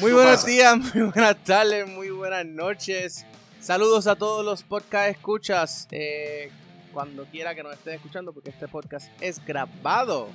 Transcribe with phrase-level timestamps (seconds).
[0.00, 3.24] Muy buenos días, muy buenas tardes, muy buenas noches.
[3.60, 5.86] Saludos a todos los podcast escuchas.
[5.92, 6.50] Eh,
[6.92, 10.28] cuando quiera que nos estén escuchando, porque este podcast es grabado.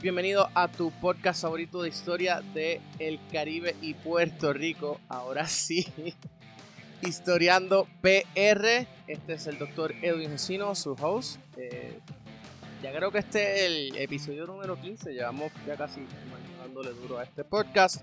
[0.00, 5.00] Bienvenido a tu podcast favorito de historia de el Caribe y Puerto Rico.
[5.08, 5.86] Ahora sí,
[7.02, 8.86] historiando PR.
[9.06, 11.38] Este es el doctor Edwin Encino, su host.
[11.58, 11.98] Eh,
[12.82, 15.12] ya creo que este es el episodio número 15.
[15.12, 16.00] Llevamos ya casi
[16.58, 18.02] dándole duro a este podcast.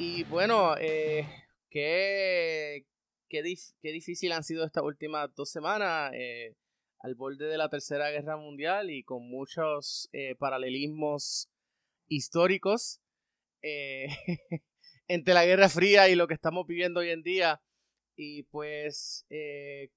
[0.00, 1.26] Y bueno, eh,
[1.70, 2.86] qué,
[3.28, 6.12] qué, difícil han sido estas últimas dos semanas.
[6.14, 6.54] Eh,
[7.00, 11.48] al borde de la Tercera Guerra Mundial y con muchos eh, paralelismos
[12.08, 13.00] históricos
[15.08, 17.60] entre la Guerra Fría y lo que estamos viviendo hoy en día.
[18.14, 19.90] Y pues de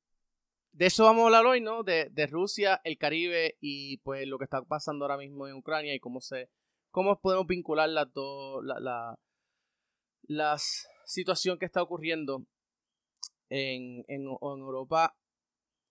[0.79, 1.83] eso vamos a hablar hoy, ¿no?
[1.83, 5.93] De, de, Rusia, el Caribe y pues lo que está pasando ahora mismo en Ucrania
[5.93, 6.49] y cómo se
[6.91, 8.09] cómo podemos vincular la,
[8.79, 9.17] la,
[10.31, 10.57] la,
[11.05, 12.45] situación que está ocurriendo
[13.49, 15.17] en, en, en Europa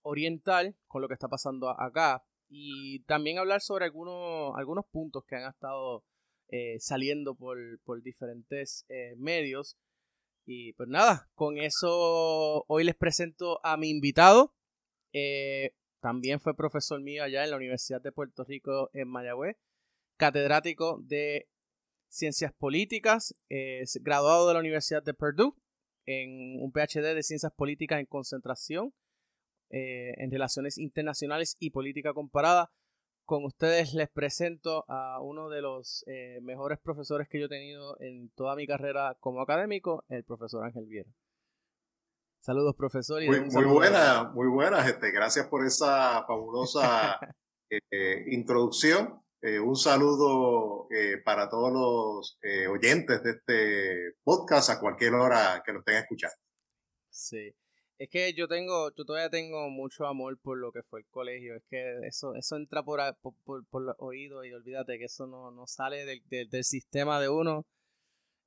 [0.01, 5.35] oriental con lo que está pasando acá y también hablar sobre algunos, algunos puntos que
[5.35, 6.03] han estado
[6.49, 7.57] eh, saliendo por,
[8.03, 9.77] diferentes eh, medios.
[10.45, 14.53] Y pues nada, con eso hoy les presento a mi invitado.
[15.13, 19.55] Eh, también fue profesor mío allá en la Universidad de Puerto Rico en Mayagüez,
[20.17, 21.47] catedrático de
[22.11, 23.33] Ciencias Políticas,
[24.01, 25.55] graduado de la Universidad de Purdue
[26.05, 28.93] en un PhD de Ciencias Políticas en Concentración
[29.73, 32.73] eh, en relaciones internacionales y política comparada.
[33.23, 37.95] Con ustedes les presento a uno de los eh, mejores profesores que yo he tenido
[38.01, 41.09] en toda mi carrera como académico, el profesor Ángel Viera.
[42.41, 43.23] Saludos, profesor.
[43.23, 45.09] Y muy, muy buena, muy buena, gente.
[45.11, 47.17] Gracias por esa fabulosa
[49.41, 50.87] eh, un saludo
[51.25, 52.39] para todos los
[52.69, 56.35] oyentes de este podcast a cualquier hora que lo estén escuchando.
[57.09, 57.53] Sí.
[58.01, 61.55] Es que yo tengo, yo todavía tengo mucho amor por lo que fue el colegio.
[61.55, 65.51] Es que eso, eso entra por, por, por, los oídos y olvídate que eso no,
[65.51, 67.67] no sale del, del, sistema de uno.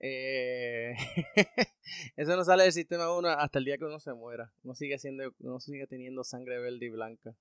[0.00, 0.94] Eh,
[2.16, 4.52] eso no sale del sistema de uno hasta el día que uno se muera.
[4.64, 7.36] No sigue siendo, no sigue teniendo sangre verde y blanca.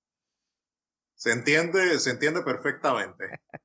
[1.15, 3.25] Se entiende, se entiende perfectamente.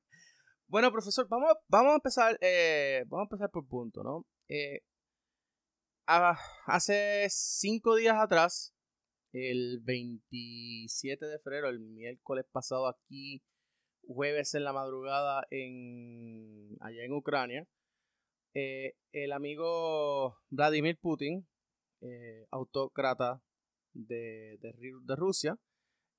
[0.67, 4.25] bueno, profesor, vamos, vamos a empezar, eh, vamos a empezar por punto, ¿no?
[4.47, 4.81] Eh,
[6.05, 8.73] hace cinco días atrás,
[9.31, 13.43] el 27 de febrero, el miércoles pasado aquí,
[14.07, 17.67] jueves en la madrugada en allá en Ucrania,
[18.55, 21.47] eh, el amigo Vladimir Putin,
[22.51, 23.41] autócrata
[23.93, 25.57] de, de, Rusia,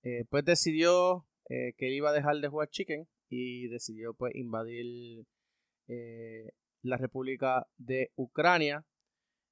[0.02, 5.26] eh, pues decidió que iba a dejar de jugar chicken y decidió pues invadir
[6.82, 8.86] la República de Ucrania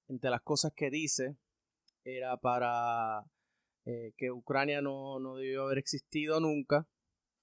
[0.06, 1.36] entre las cosas que dice
[2.04, 3.24] era para
[3.84, 6.86] eh, que Ucrania no, no, debió haber existido nunca,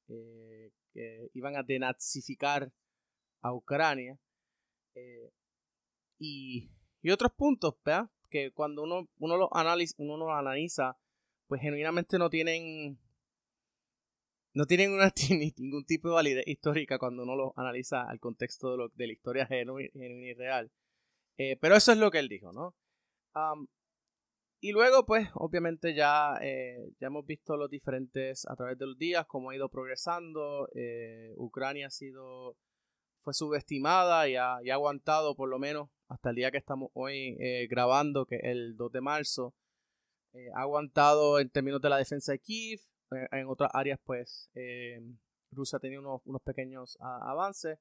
[0.08, 2.72] eh, que iban a denazificar
[3.42, 4.20] a Ucrania
[4.96, 5.32] eh,
[6.20, 6.70] y,
[7.02, 8.10] y, otros puntos, ¿verdad?
[8.30, 10.98] Que cuando uno, uno los analiza, uno los analiza,
[11.48, 12.98] pues genuinamente no tienen
[14.56, 15.12] no tienen una,
[15.58, 19.14] ningún tipo de validez histórica cuando uno los analiza al contexto de, lo, de la
[19.14, 20.72] historia genuina y real.
[21.38, 22.74] Eh, pero eso es lo que él dijo, ¿no?
[24.62, 28.98] y luego, pues, obviamente ya, eh, ya hemos visto los diferentes, a través de los
[28.98, 30.70] días, cómo ha ido progresando.
[30.74, 32.56] Eh, Ucrania ha sido,
[33.20, 36.90] fue subestimada y ha, y ha, aguantado por lo menos hasta el día que estamos
[36.94, 37.36] hoy
[37.70, 39.54] grabando, que es el 2 de marzo.
[40.56, 42.82] Ha aguantado en términos de la defensa de Kiev.
[43.32, 44.50] en otras áreas, pues,
[45.52, 47.80] Rusia ha tenido unos, unos pequeños avances.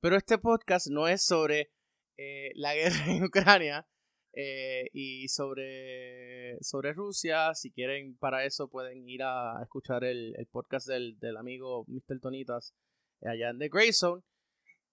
[0.00, 1.70] Pero este podcast no es sobre
[2.16, 3.86] eh, la guerra en Ucrania
[4.32, 7.54] eh, y sobre, sobre Rusia.
[7.54, 12.20] Si quieren para eso pueden ir a escuchar el, podcast del, amigo Mr.
[12.20, 12.74] Tonitas
[13.22, 14.22] allá en The Grey Zone.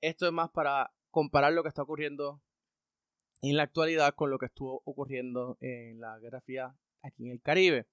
[0.01, 2.41] Esto es más para comparar lo que está ocurriendo
[3.41, 7.41] en la actualidad con lo que estuvo ocurriendo en la Guerra Fría aquí en el
[7.41, 7.87] Caribe.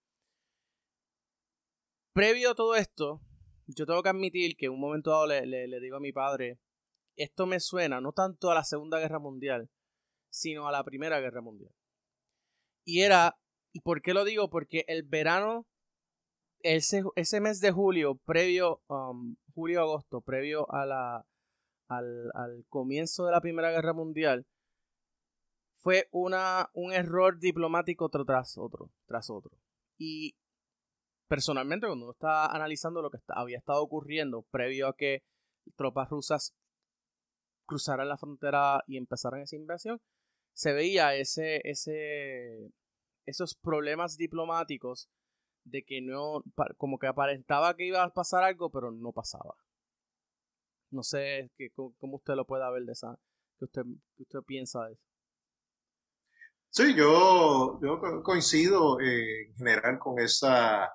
[2.13, 3.21] Previo a todo esto,
[3.67, 6.59] yo tengo que admitir que en un momento dado le, le digo a mi padre
[7.17, 9.71] esto me suena no tanto a la Segunda Guerra Mundial,
[10.31, 11.73] sino a la Primera Guerra Mundial.
[12.85, 13.37] Y era,
[13.73, 14.51] ¿y por qué lo digo?
[14.51, 15.67] Porque el verano,
[16.61, 21.27] ese, ese mes de julio, previo, um, julio-agosto, previo a la,
[21.89, 24.47] al, al, comienzo de la Primera Guerra Mundial,
[25.85, 29.51] fue una, un error diplomático tras otro, tras otro.
[29.99, 30.35] Y
[31.29, 35.23] personalmente, cuando uno está analizando lo que había estado ocurriendo previo a que
[35.77, 36.55] tropas rusas
[37.67, 40.01] cruzaran la frontera y empezaran esa invasión,
[40.55, 42.73] se veía ese, ese,
[43.27, 45.11] esos problemas diplomáticos
[45.65, 46.45] de que no,
[46.79, 49.55] como que aparentaba que iba a pasar algo, pero no pasaba.
[50.91, 53.19] No sé que, cómo usted lo pueda ver de esa,
[53.59, 53.83] que usted,
[54.17, 55.14] usted piensa de eso.
[56.77, 60.93] Sí, yo, yo coincido eh, en general con esa,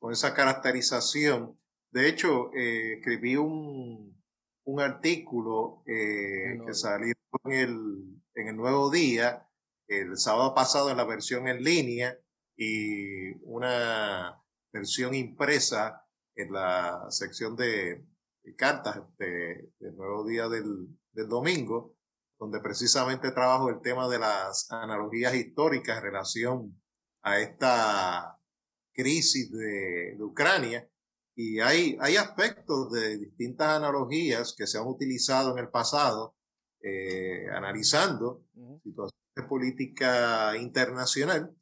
[0.00, 1.56] con esa caracterización.
[1.92, 4.20] De hecho, eh, escribí un,
[4.64, 9.46] un artículo eh, que salió en el, en el Nuevo Día
[9.86, 12.18] el sábado pasado en la versión en línea
[12.56, 14.36] y una
[14.72, 16.04] versión impresa
[16.34, 18.04] en la sección de,
[18.56, 21.94] cartas del Nuevo Día del, del, domingo,
[22.40, 26.82] donde precisamente trabajo el tema de las analogías históricas en relación
[27.22, 28.38] a esta
[28.92, 30.90] crisis de, de Ucrania
[31.42, 36.34] y hay, hay aspectos de distintas analogías que se han utilizado en el pasado,
[36.82, 38.44] eh, analizando
[38.82, 41.54] situaciones de política internacional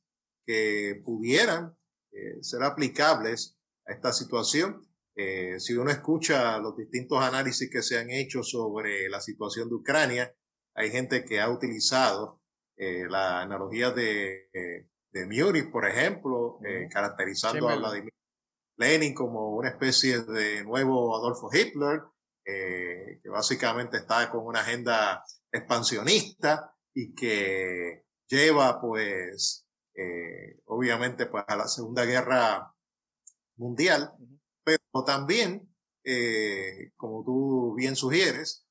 [0.44, 1.76] que pudieran
[2.10, 4.84] eh, ser aplicables a esta situación.
[5.14, 9.74] Eh, si uno escucha los distintos análisis que se han hecho sobre la situación de
[9.76, 10.34] Ucrania,
[10.78, 12.40] hay gente que ha utilizado
[12.76, 14.48] la analogía de,
[15.10, 16.60] de Múnich, por ejemplo,
[16.90, 18.12] caracterizando a Vladimir
[18.78, 22.00] Lenin como una especie de nuevo Adolfo Hitler,
[22.44, 31.44] eh, que básicamente está con una agenda expansionista y que lleva pues eh, obviamente pues
[31.46, 32.72] a la Segunda Guerra
[33.56, 34.12] Mundial,
[34.62, 35.68] pero también,
[36.04, 38.67] eh, como tú bien sugieres,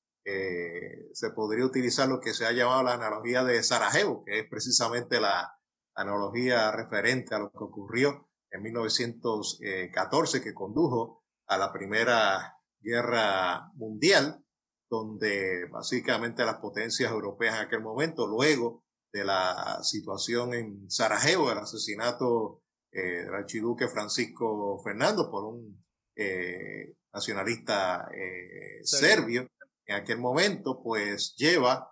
[1.13, 5.21] se podría utilizar lo que se ha llamado la analogía de Sarajevo, que es precisamente
[5.21, 5.57] la
[5.95, 14.43] analogía referente a lo que ocurrió en 1914 que condujo a la Primera Guerra Mundial,
[14.89, 21.57] donde básicamente las potencias europeas en aquel momento, luego de la situación en Sarajevo, el
[21.57, 25.83] asesinato eh, del archiduque Francisco Fernando por un
[26.15, 29.47] eh, nacionalista eh, serbio,
[29.87, 31.91] en aquel momento, pues lleva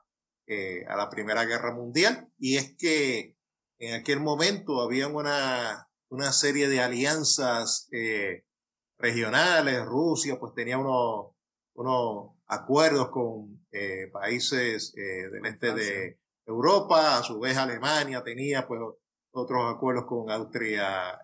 [0.88, 2.28] a la Primera Guerra Mundial.
[2.38, 3.36] Y es que
[3.80, 8.46] en aquel momento había una una serie de alianzas eh,
[8.98, 9.86] regionales.
[9.86, 11.32] Rusia pues tenía unos,
[11.74, 18.68] unos acuerdos con eh, países eh, del este de Europa, a su vez Alemania tenía
[18.68, 18.80] pues
[19.32, 21.20] otros acuerdos con Austria,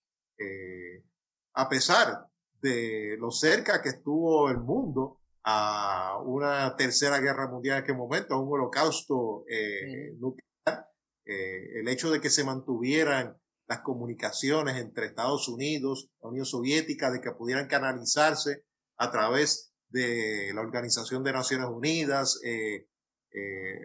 [1.57, 2.27] a pesar
[2.61, 8.33] de lo cerca que estuvo el mundo a una tercera guerra mundial en aquel momento,
[8.33, 10.89] a un holocausto eh, nuclear,
[11.23, 17.11] eh, el hecho de que se mantuvieran las comunicaciones entre Estados Unidos, la Unión Soviética,
[17.11, 18.65] de que pudieran canalizarse
[18.97, 22.87] a través de la Organización de Naciones Unidas, eh,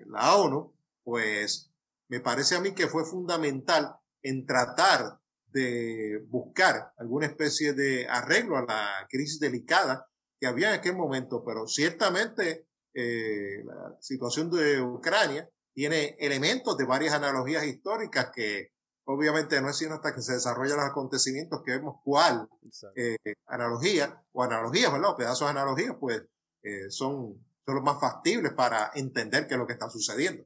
[0.06, 1.70] la ONU, pues
[2.08, 5.20] me parece a mí que fue fundamental en tratar
[5.52, 10.06] de buscar alguna especie de arreglo a la crisis delicada
[10.38, 16.84] que había en aquel momento, pero ciertamente eh, la situación de Ucrania tiene elementos de
[16.84, 18.72] varias analogías históricas que
[19.04, 22.48] obviamente no es sino hasta que se desarrollan los acontecimientos que vemos cuál
[22.94, 23.16] eh,
[23.46, 25.10] analogía o analogías, ¿verdad?
[25.10, 26.22] O pedazos de analogías, pues
[26.62, 30.44] eh, son, son los más factibles para entender qué es lo que está sucediendo.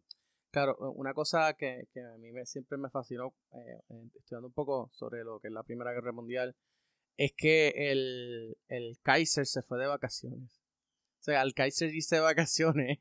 [0.51, 4.89] Claro, una cosa que, que a mí me, siempre me fascinó, eh, estudiando un poco
[4.93, 6.55] sobre lo que es la Primera Guerra Mundial,
[7.17, 10.63] es que el, el Kaiser se fue de vacaciones.
[11.21, 13.01] O sea, al Kaiser irse de vacaciones,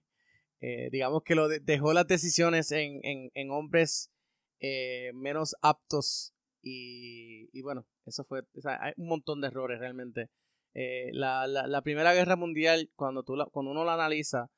[0.61, 4.11] eh, digamos que lo dejó las decisiones en, en, hombres
[4.59, 9.79] eh, menos aptos y, y, bueno, eso fue, o sea, hay un montón de errores
[9.79, 10.29] realmente.
[10.75, 14.49] Eh, la, la, la, Primera Guerra Mundial, cuando, tú la, cuando uno la analiza,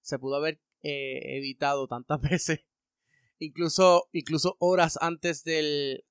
[0.00, 2.60] se pudo haber eh, evitado tantas veces.
[3.38, 6.04] Incluso, incluso horas antes del,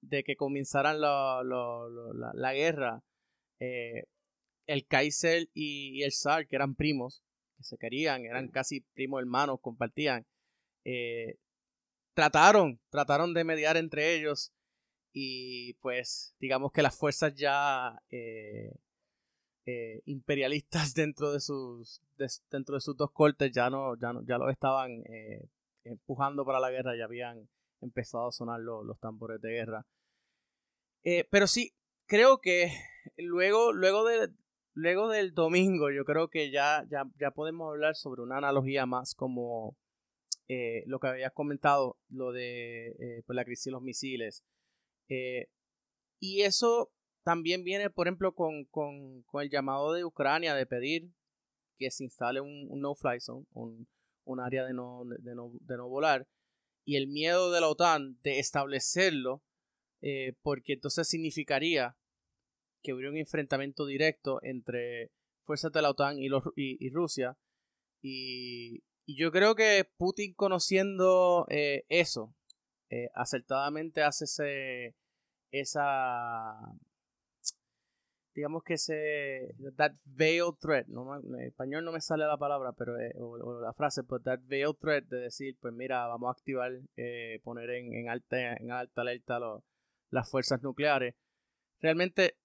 [0.00, 3.02] de que comenzaran la, la, guerra,
[3.60, 4.04] eh,
[4.66, 7.22] el Kaiser y, el Zar, que eran primos,
[7.56, 10.26] que se querían, eran casi primos hermanos, compartían,
[12.14, 14.52] trataron, trataron de mediar entre ellos
[15.12, 18.72] y pues digamos que las fuerzas ya eh,
[20.06, 22.00] imperialistas dentro de sus
[22.50, 25.48] dentro de sus dos cortes ya no ya no, ya lo estaban eh,
[25.84, 27.48] empujando para la guerra ya habían
[27.80, 29.86] empezado a sonar los tambores de guerra.
[31.04, 31.74] Eh, pero sí
[32.06, 32.72] creo que
[33.16, 34.30] luego luego de
[34.74, 39.14] luego del domingo yo creo que ya ya, ya podemos hablar sobre una analogía más
[39.14, 39.76] como
[40.84, 44.44] lo que habías comentado lo de pues, la crisis de los misiles.
[46.20, 46.92] Y eso
[47.22, 51.10] también viene, por ejemplo, con, con, con el llamado de Ucrania de pedir
[51.78, 53.88] que se instale un, no-fly zone, un,
[54.24, 56.26] un, área de no, de, no, de no volar,
[56.84, 59.42] y el miedo de la OTAN de establecerlo,
[60.00, 61.96] eh, porque entonces significaría
[62.82, 65.10] que hubiera un enfrentamiento directo entre
[65.44, 67.36] fuerzas de la OTAN y, los, y, Rusia.
[68.02, 72.34] Y, y, yo creo que Putin conociendo eh, eso,
[72.90, 74.96] eh, acertadamente hace ese,
[75.52, 76.58] esa,
[78.34, 82.98] digamos que ese that veiled threat, no, en español no me sale la palabra, pero
[82.98, 86.72] eh, o, la frase, pero that veiled threat de decir, pues mira, vamos a activar,
[86.96, 89.38] eh, poner en, en, alta en alta alerta
[90.10, 91.14] las fuerzas nucleares.
[91.80, 92.36] Realmente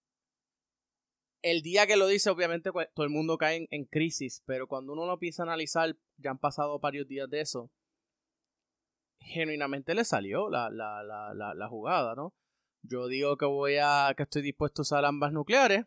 [1.42, 4.94] el día que lo dice, obviamente pues, todo el mundo cae en, crisis, pero cuando
[4.94, 7.72] uno lo empieza a analizar, ya han pasado varios días de eso,
[9.20, 12.34] genuinamente le salió la, la, la, la jugada, ¿no?
[12.90, 14.14] Yo digo que voy a.
[14.16, 15.86] que estoy dispuesto a usar ambas nucleares.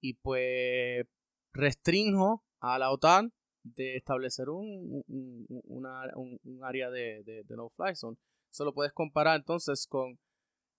[0.00, 1.06] Y pues
[1.52, 3.32] restringo a la OTAN
[3.62, 8.18] de establecer un, un, área de, de, no-fly zone.
[8.50, 10.18] Eso lo puedes comparar entonces con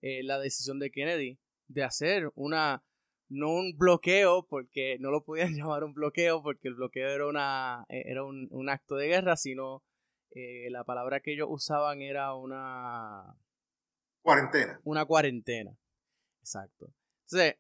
[0.02, 2.84] eh, la decisión de Kennedy de hacer una
[3.28, 7.86] no un bloqueo porque no lo podían llamar un bloqueo porque el bloqueo era una
[7.90, 9.84] era un, un acto de guerra sino
[10.30, 13.36] eh, la palabra que ellos usaban era una
[14.26, 14.82] Cuarentena.
[14.86, 15.78] Una cuarentena.
[16.40, 16.92] Exacto.
[17.26, 17.58] Entonces,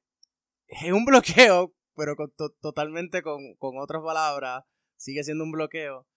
[0.66, 2.16] es un bloqueo, pero
[2.60, 4.64] totalmente con, otras palabras,
[4.96, 6.08] sigue siendo un bloqueo.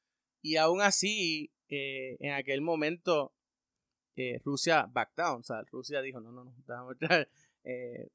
[0.41, 3.35] Y aún así, eh, en aquel momento,
[4.17, 5.41] eh, Rusia back down.
[5.41, 6.95] O sea, Rusia dijo, no, no, no, déjame
[7.65, 8.09] eh,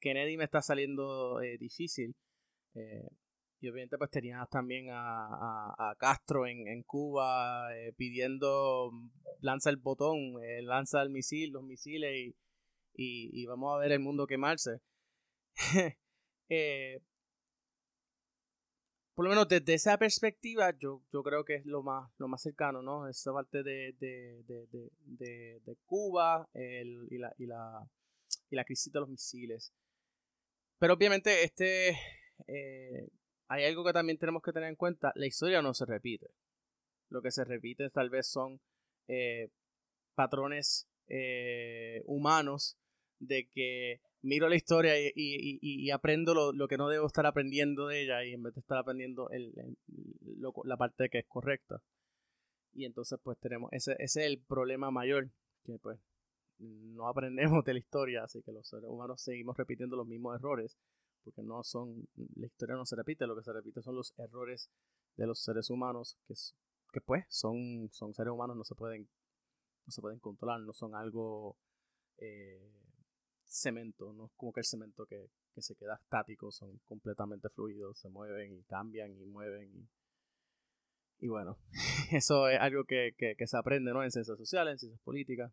[0.00, 2.16] Kennedy me está saliendo difícil.
[3.66, 8.92] Y obviamente pues tenías también a, Castro en, Cuba eh, pidiendo
[9.40, 12.32] lanza el botón, eh, lanza el misil, los misiles
[12.94, 14.80] y, vamos a ver el mundo quemarse.
[16.48, 17.02] Eh,
[19.16, 22.40] por lo menos desde esa perspectiva yo, yo creo que es lo más, lo más
[22.40, 23.08] cercano, ¿no?
[23.08, 27.84] Esa parte de, de, Cuba y, la, y, la,
[28.48, 29.72] y la crisis de los misiles.
[30.78, 31.98] Pero obviamente este
[33.48, 36.30] hay algo que también tenemos que tener en cuenta, la historia no se repite.
[37.08, 38.60] Lo que se repite tal vez son
[39.08, 39.50] eh,
[40.14, 42.76] patrones eh, humanos
[43.18, 48.24] de que miro la historia y, aprendo lo, que no debo estar aprendiendo de ella
[48.24, 49.54] y en vez de estar aprendiendo el,
[50.64, 51.80] la parte que es correcta.
[52.74, 55.30] Y entonces pues tenemos, ese, ese es el problema mayor,
[55.64, 55.98] que pues
[56.58, 60.76] no aprendemos de la historia, así que los seres humanos seguimos repitiendo los mismos errores
[61.26, 64.70] porque no son, la historia no se repite, lo que se repite son los errores
[65.16, 66.34] de los seres humanos, que,
[66.92, 69.08] que pues son, son seres humanos, no se pueden,
[69.86, 71.56] no se pueden controlar, no son algo
[72.18, 72.72] eh,
[73.44, 75.28] cemento, no es como que el cemento que,
[75.58, 79.88] se queda estático, son completamente fluidos, se mueven y cambian y mueven
[81.18, 81.58] y, bueno,
[82.12, 84.04] eso es algo que, que, se aprende ¿no?
[84.04, 85.50] en ciencias sociales, en ciencias políticas.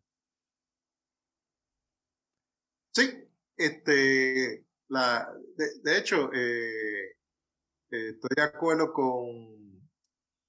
[2.92, 3.10] Sí,
[3.56, 7.16] este, la, de, hecho, eh,
[7.90, 9.88] eh, estoy de acuerdo con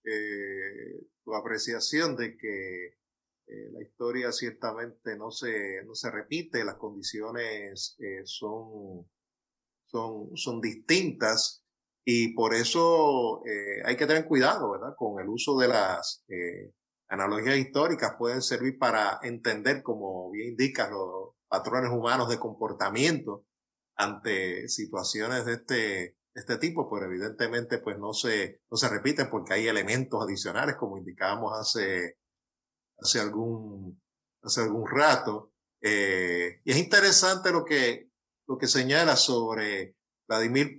[0.04, 2.96] eh, tu apreciación de que
[3.48, 9.08] la historia ciertamente no se, no se repite, las condiciones son,
[9.86, 11.64] son, son distintas
[12.04, 13.44] y por eso
[13.84, 14.96] hay que tener cuidado, ¿verdad?
[14.98, 16.26] Con el uso de las
[17.08, 23.46] analogías históricas pueden servir para entender, como bien indica, los patrones humanos de comportamiento
[23.96, 29.54] ante situaciones de este, este tipo, pero evidentemente pues no se, no se repiten porque
[29.54, 32.18] hay elementos adicionales, como indicábamos hace,
[32.98, 34.02] hace, algún,
[34.42, 35.54] hace algún rato.
[35.82, 38.10] Eh, y es interesante lo que,
[38.48, 39.96] lo que señala sobre
[40.28, 40.78] Vladimir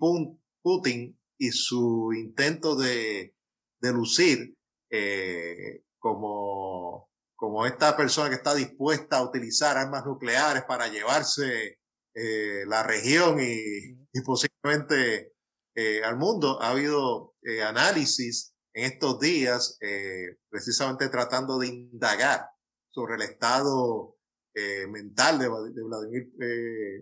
[0.62, 3.34] Putin y su intento de,
[3.80, 4.56] de lucir
[4.90, 11.78] eh, como, como esta persona que está dispuesta a utilizar armas nucleares para llevarse
[12.18, 15.34] eh, la región y, y posiblemente
[15.74, 16.62] eh, al mundo.
[16.62, 19.78] Ha habido eh, análisis en estos días,
[20.50, 22.46] precisamente tratando de indagar
[22.90, 24.18] sobre el estado
[24.90, 26.30] mental de, Vladimir,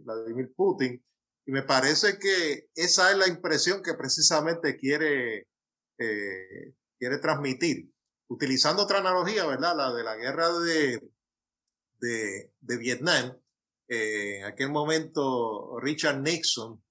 [0.04, 1.04] Vladimir, Putin.
[1.46, 5.48] Y me parece que esa es la impresión que precisamente quiere,
[5.96, 7.90] quiere transmitir.
[8.28, 9.76] Utilizando otra analogía, ¿verdad?
[9.76, 11.00] La de la guerra de,
[11.98, 13.36] de, de Vietnam.
[13.88, 16.82] En aquel momento, Richard Nixon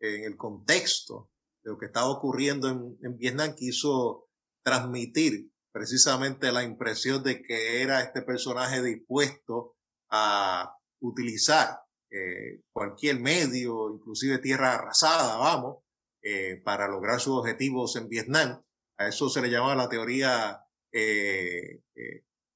[0.00, 1.30] en el contexto
[1.62, 4.28] de lo que estaba ocurriendo en, Vietnam, quiso
[4.62, 9.76] transmitir precisamente la impresión de que era este personaje dispuesto
[10.10, 15.78] a utilizar eh, cualquier medio, inclusive tierra arrasada, vamos,
[16.22, 18.62] eh, para lograr sus objetivos en Vietnam.
[18.98, 20.60] A eso se le llamaba la teoría
[20.92, 21.80] eh,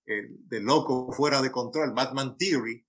[0.07, 2.87] del loco fuera de control, Batman Theory.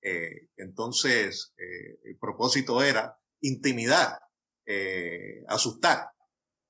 [0.00, 4.18] Entonces, el propósito era intimidar,
[4.66, 6.10] eh, asustar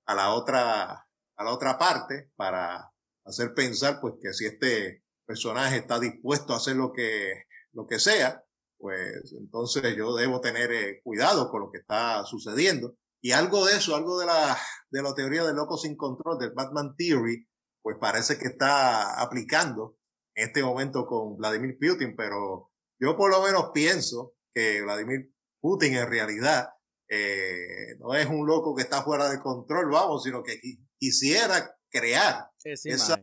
[0.07, 2.93] a la otra, a la otra parte para
[3.25, 7.99] hacer pensar pues que si este personaje está dispuesto a hacer lo que, lo que
[7.99, 8.45] sea,
[8.79, 12.97] pues entonces yo debo tener eh, cuidado con lo que está sucediendo.
[13.21, 14.57] Y algo de eso, algo de la,
[14.91, 17.49] de la teoría del loco sin control, del Batman Theory,
[17.83, 19.97] pues parece que está aplicando
[20.35, 22.68] en este momento con Vladimir Putin, pero
[23.01, 26.71] yo por lo menos pienso que Vladimir Putin en realidad
[27.09, 30.61] eh, no es un loco que está fuera de control, vamos, sino que
[30.99, 33.23] quisiera crear esa,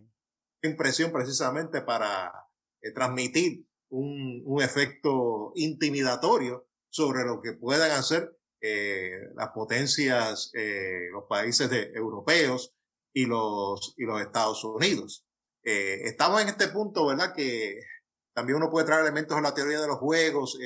[0.63, 2.33] impresión precisamente para
[2.81, 10.51] eh, transmitir un, un, efecto intimidatorio sobre lo que puedan hacer eh, las potencias,
[11.11, 12.73] los países de, europeos
[13.13, 15.27] y los, y los Estados Unidos.
[15.61, 17.35] estamos en este punto, ¿verdad?
[17.35, 17.79] Que
[18.35, 20.57] también uno puede traer elementos a la teoría de los juegos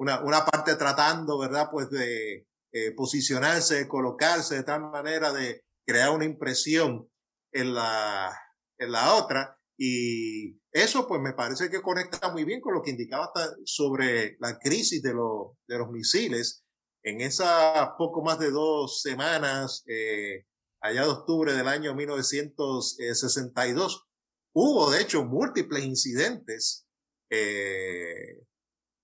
[0.00, 1.68] una, una parte tratando, ¿verdad?
[1.70, 7.06] Pues de eh, posicionarse, de colocarse de tal manera de crear una impresión
[7.52, 8.34] en la,
[8.78, 9.58] en la otra.
[9.76, 13.30] Y eso pues me parece que conecta muy bien con lo que indicaba
[13.64, 16.64] sobre la crisis de, los de los misiles.
[17.02, 20.46] En esas poco más de dos semanas, eh,
[20.80, 24.06] allá de octubre del año 1962,
[24.52, 26.86] hubo de hecho múltiples incidentes
[27.30, 28.40] eh,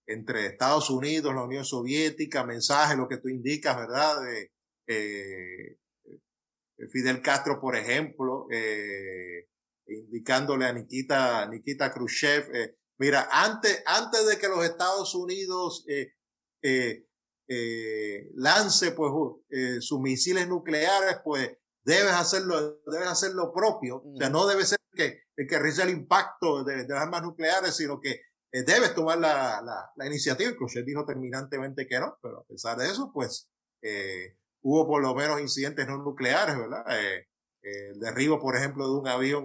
[0.06, 4.22] entre Estados Unidos, la Unión Soviética, mensajes, lo que tú indicas, ¿verdad?
[4.22, 4.52] De,
[4.87, 5.78] eh,
[6.92, 9.48] Fidel Castro, por ejemplo, eh,
[9.87, 15.85] indicándole a Nikita, Nikita Khrushchev, eh, mira, antes, antes de que los Estados Unidos
[18.35, 19.12] lance pues,
[19.80, 21.50] sus misiles nucleares, pues
[21.87, 24.03] debes hacerlo, debes hacer lo propio.
[24.05, 24.33] O sea, mm.
[24.33, 28.20] no debe ser que, que reciba el impacto de, de las armas nucleares, sino que
[28.53, 30.53] eh, debes tomar la, la, la iniciativa.
[30.57, 33.49] Crochet dijo terminantemente que no, pero a pesar de eso, pues
[33.83, 36.85] eh, hubo por lo menos incidentes no nucleares, ¿verdad?
[36.90, 37.29] Eh,
[37.62, 39.44] el derribo, por ejemplo, de un avión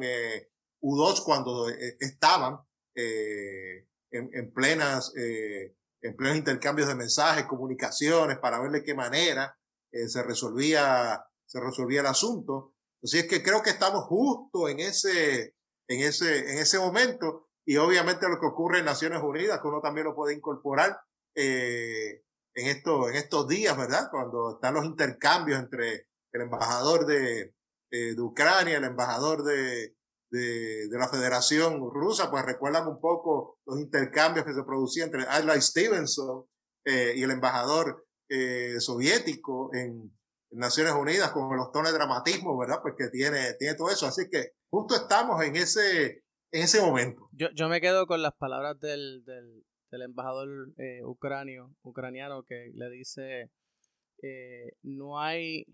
[0.79, 2.59] U-2 cuando estaban
[2.93, 9.57] en, en, plenas, en plenos intercambios de mensajes, comunicaciones, para ver de qué manera
[9.91, 12.73] se resolvía, se resolvía el asunto.
[13.03, 15.55] Así es que creo que estamos justo en ese,
[15.87, 19.81] en ese, en ese momento y obviamente lo que ocurre en Naciones Unidas, que uno
[19.81, 20.97] también lo puede incorporar
[21.35, 22.23] eh,
[22.55, 24.07] en, esto, en estos días, ¿verdad?
[24.09, 27.53] Cuando están los intercambios entre el embajador de,
[27.91, 29.95] eh, de Ucrania, el embajador de,
[30.31, 35.23] de, de, la Federación Rusa, pues recuerdan un poco los intercambios que se producían entre
[35.23, 36.45] Adlai Stevenson
[36.85, 40.17] eh, y el embajador eh, soviético en,
[40.51, 42.79] Naciones Unidas, con los tonos de dramatismo, ¿verdad?
[42.81, 44.05] Pues que tiene, tiene todo eso.
[44.05, 47.27] Así que justo estamos en ese, en ese momento.
[47.31, 52.71] Yo, yo me quedo con las palabras del, del, del embajador eh, ucranio, ucraniano que
[52.73, 53.51] le dice,
[54.21, 55.65] eh, no hay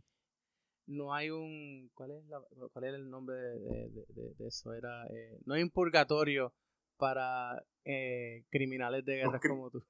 [0.88, 4.06] no hay un ¿cuál es, la, cuál era el nombre de,
[4.48, 4.74] eso?
[4.74, 6.54] Era eh, no hay un purgatorio
[6.98, 9.84] para eh, criminales de guerra como tú.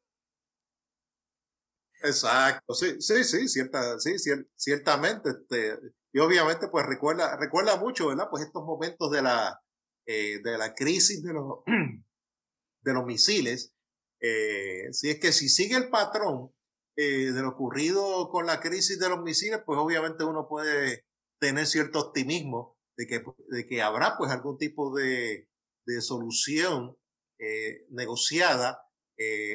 [2.03, 4.15] Exacto, sí, sí, sí, cierta, sí,
[4.55, 5.79] ciertamente, este,
[6.13, 8.27] y obviamente pues recuerda, recuerda mucho, ¿verdad?
[8.29, 9.59] Pues estos momentos de la,
[10.05, 11.59] eh, de la crisis de los,
[12.83, 13.73] de los misiles,
[14.21, 16.51] eh, si es que si sigue el patrón
[16.95, 21.05] eh, de lo ocurrido con la crisis de los misiles, pues obviamente uno puede
[21.39, 25.47] tener cierto optimismo de que, de que habrá pues algún tipo de,
[25.85, 26.95] de solución
[27.39, 28.83] eh, negociada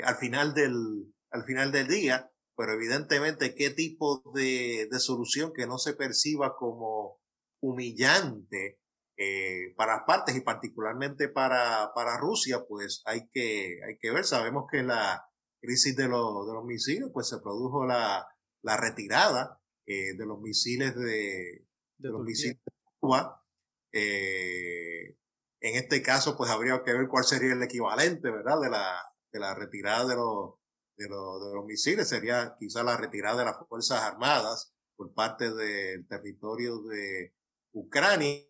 [0.05, 5.78] al final del al final del día pero evidentemente qué tipo de, solución que no
[5.78, 7.20] se perciba como
[7.60, 8.80] humillante
[9.16, 14.24] eh, para las partes y particularmente para, para Rusia, pues hay que, hay que ver.
[14.24, 15.24] Sabemos que la
[15.60, 18.26] crisis de, los, de los misiles, pues se produjo la,
[18.62, 21.66] la retirada eh, de los misiles de,
[21.98, 23.44] de, los misiles de Cuba.
[23.92, 25.16] Eh,
[25.60, 28.60] en este caso, pues habría que ver cuál sería el equivalente, ¿verdad?
[28.60, 29.00] De la,
[29.32, 30.54] de la retirada de los,
[30.96, 36.83] de, los misiles sería quizá la retirada de las Fuerzas Armadas por parte del territorio
[36.83, 37.35] de
[37.72, 38.44] Ucrania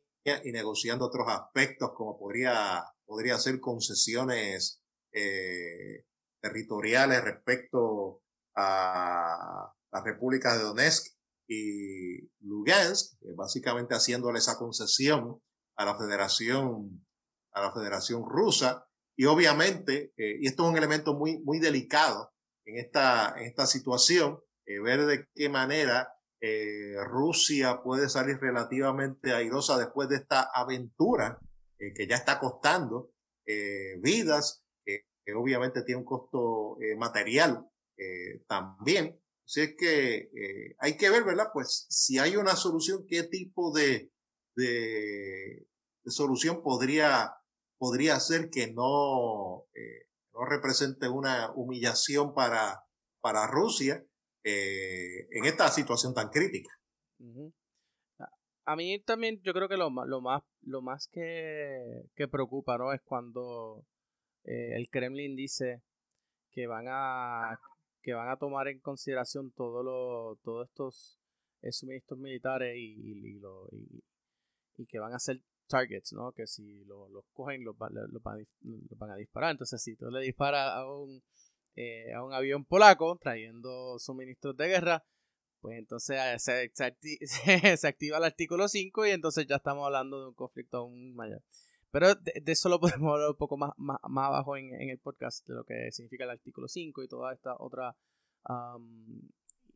[0.44, 6.04] y negociando otros aspectos como podría, podría ser concesiones eh,
[6.40, 8.22] territoriales respecto
[8.54, 11.14] a las repúblicas de Donetsk
[11.48, 15.40] y Lugansk, básicamente haciéndole esa concesión
[15.76, 17.06] a la Federación,
[17.52, 18.86] a la Federación Rusa.
[19.16, 22.31] Y obviamente, eh, y esto es un elemento muy, muy delicado,
[22.64, 29.32] en esta, en esta situación, eh, ver de qué manera eh, Rusia puede salir relativamente
[29.32, 31.38] airosa después de esta aventura
[31.78, 33.10] eh, que ya está costando
[34.00, 37.68] vidas, que obviamente tiene un costo material
[38.46, 39.20] también.
[39.44, 40.30] Así es que
[40.78, 41.48] hay que ver, ¿verdad?
[41.52, 44.12] Pues si hay una solución, qué tipo de,
[44.54, 45.66] de,
[46.04, 47.34] de solución podría,
[47.78, 49.66] podría ser que no,
[50.32, 52.84] no represente una humillación para,
[53.20, 54.04] para Rusia
[54.44, 56.70] eh, en esta situación tan crítica.
[58.64, 62.92] A mí también yo creo que lo, lo más, lo más que, que preocupa ¿no?
[62.92, 63.84] es cuando
[64.44, 65.82] eh, el Kremlin dice
[66.50, 67.58] que van a
[68.02, 71.20] que van a tomar en consideración todo lo, todos estos
[71.70, 74.04] suministros militares y, y, y,
[74.76, 75.40] y, que van a ser
[75.72, 76.32] targets, ¿no?
[76.32, 79.52] Que si los cogen, los, van a disparar.
[79.52, 81.22] Entonces, si tú le disparas a un,
[81.74, 85.04] eh, a un avión polaco trayendo suministros de guerra,
[85.60, 90.34] pues entonces eh, se, activa, el artículo 5 y entonces ya estamos hablando de un
[90.34, 91.42] conflicto aún mayor.
[91.90, 95.54] Pero de, eso lo podemos hablar un poco más, más, abajo en, el podcast, de
[95.54, 97.94] lo que significa el artículo 5 y todas estas otras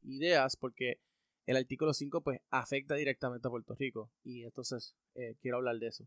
[0.02, 1.00] ideas, porque
[1.46, 5.88] el artículo 5 pues afecta directamente a Puerto Rico y entonces eh, quiero hablar de
[5.88, 6.06] eso.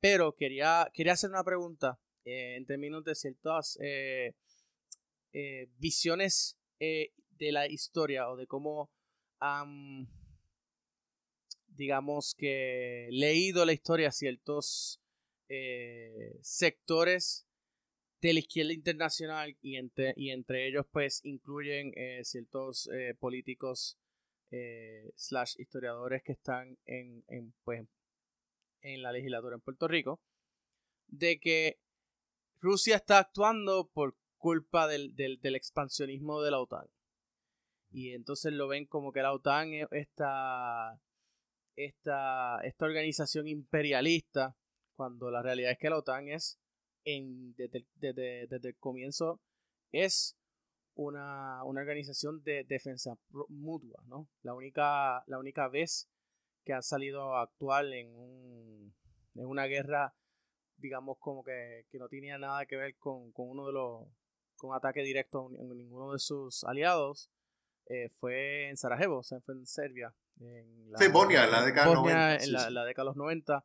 [0.00, 4.34] Pero quería, quería hacer una pregunta eh, en términos de ciertas eh,
[5.78, 8.90] visiones de la historia o de cómo
[11.68, 15.00] digamos que leído la historia ciertos
[16.42, 17.46] sectores
[18.20, 21.92] de la izquierda internacional y entre, y entre ellos pues incluyen
[22.24, 23.96] ciertos políticos
[24.52, 27.86] eh, slash historiadores que están en, en, pues,
[28.82, 30.20] en la legislatura en Puerto Rico,
[31.08, 31.78] de que
[32.60, 36.86] Rusia está actuando por culpa del, del, expansionismo de la OTAN.
[37.90, 41.00] Y entonces lo ven como que la OTAN es esta,
[41.74, 44.54] esta, esta organización imperialista,
[44.96, 46.58] cuando la realidad es que la OTAN es,
[47.04, 49.40] en, desde, desde, desde el comienzo,
[49.92, 50.36] es
[50.94, 53.16] una, organización de defensa
[53.48, 54.28] mutua, ¿no?
[54.42, 56.08] La única, la única vez
[56.64, 58.94] que ha salido actual en, un,
[59.34, 60.14] en una guerra,
[60.76, 64.08] digamos, como que, no tenía nada que ver con, uno de los,
[64.56, 67.30] con ataque directo en ninguno de sus aliados,
[67.86, 70.14] eh, fue en Sarajevo, o sea, fue en Serbia.
[70.40, 72.36] En la, sí, Bosnia, la década de los 90.
[72.36, 73.64] En la, década de los 90,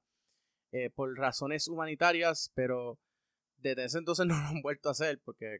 [0.71, 2.99] eh, por razones humanitarias, pero
[3.57, 5.59] desde ese entonces no lo han vuelto a hacer, porque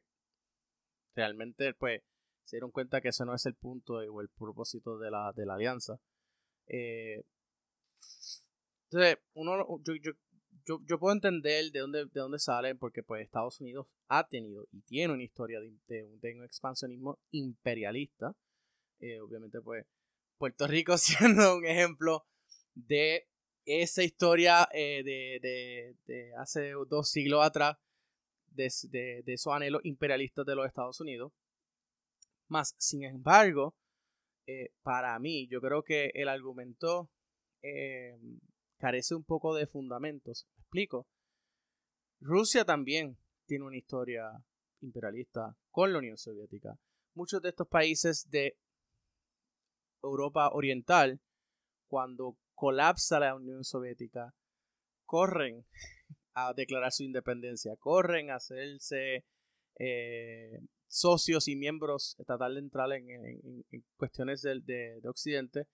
[1.18, 2.04] realmente pues
[2.46, 5.46] se dieron cuenta que ese no es el punto o el propósito de la, de
[5.46, 6.00] la alianza.
[6.68, 7.24] Eh,
[8.90, 13.60] entonces, uno, yo, yo, yo, puedo entender de dónde, de dónde salen, porque pues Estados
[13.60, 18.34] Unidos ha tenido y tiene una historia de, de, un expansionismo imperialista.
[19.00, 19.86] Eh, obviamente, pues
[20.38, 22.26] Puerto Rico siendo un ejemplo
[22.76, 23.28] de
[23.66, 27.76] esa historia eh, de, de, de, hace dos siglos atrás,
[28.58, 31.32] de, esos anhelos imperialistas de los Estados Unidos.
[32.50, 33.76] Más, sin embargo,
[34.48, 37.10] eh, para mí, yo creo que el argumento
[38.78, 40.48] carece un poco de fundamentos.
[40.56, 41.08] ¿Me explico?
[42.20, 44.32] Rusia también tiene una historia
[44.82, 46.78] imperialista con la Unión Soviética.
[47.14, 48.58] Muchos de estos países de
[50.04, 51.20] Europa Oriental,
[51.88, 54.34] cuando colapsa la Unión Soviética,
[55.06, 55.66] corren
[56.40, 59.26] a declarar su independencia, corren a hacerse
[59.80, 63.66] eh, socios y miembros, tratar de entrar en,
[63.98, 65.66] cuestiones de, Occidente,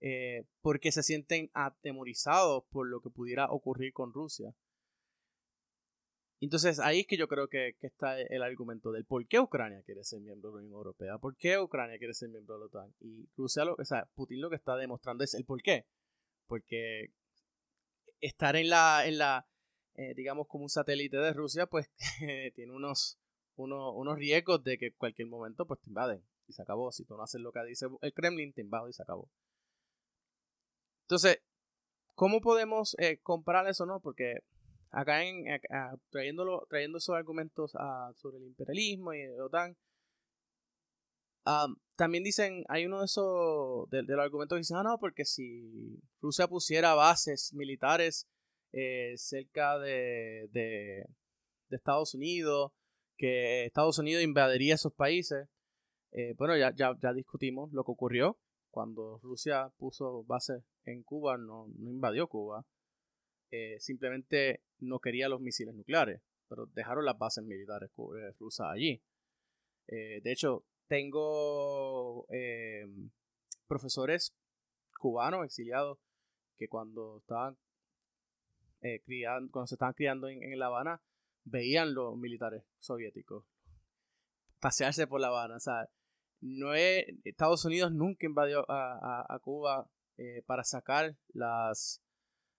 [0.00, 4.54] eh, porque se sienten atemorizados por lo que pudiera ocurrir con Rusia.
[6.40, 10.04] Entonces ahí es que yo creo que, está el argumento del por qué Ucrania quiere
[10.04, 12.94] ser miembro de la Unión Europea, por qué Ucrania quiere ser miembro de la OTAN.
[13.00, 15.84] Y Rusia, lo, o sea, Putin lo que está demostrando es el por qué.
[16.46, 17.12] Porque
[18.20, 19.46] estar en la, en la
[19.98, 21.90] eh, digamos, como un satélite de Rusia, pues
[22.54, 23.18] tiene unos,
[23.56, 26.92] unos, unos riesgos de que en cualquier momento pues te invaden y se acabó.
[26.92, 29.28] Si tú no haces lo que dice el Kremlin, te invado y se acabó.
[31.02, 31.42] Entonces,
[32.14, 33.98] ¿cómo podemos eh, comparar eso, no?
[33.98, 34.44] Porque
[34.92, 35.46] acá en
[36.10, 37.72] trayendo esos argumentos
[38.14, 39.76] sobre el imperialismo y el OTAN,
[41.96, 45.98] también dicen, hay uno de esos, de, los argumentos que dicen, ah, no, porque si
[46.20, 48.28] Rusia pusiera bases militares
[48.72, 51.06] eh, cerca de, de,
[51.70, 52.72] Estados Unidos,
[53.16, 55.48] que Estados Unidos invadiría esos países,
[56.12, 58.38] eh, bueno, ya, ya, ya discutimos lo que ocurrió
[58.70, 62.64] cuando Rusia puso bases en Cuba, no, no invadió Cuba,
[63.50, 67.90] eh, simplemente no quería los misiles nucleares, pero dejaron las bases militares
[68.38, 69.02] rusas allí.
[69.86, 72.26] De hecho, tengo
[73.66, 74.34] profesores
[74.98, 75.98] cubanos exiliados
[76.58, 77.56] que cuando estaban
[79.04, 81.02] criando, cuando se estaban criando en, La Habana,
[81.44, 83.44] veían los militares soviéticos
[84.60, 85.56] pasearse por La Habana.
[85.56, 85.88] O sea,
[86.40, 89.90] no Estados Unidos nunca invadió a, Cuba
[90.46, 92.02] para sacar las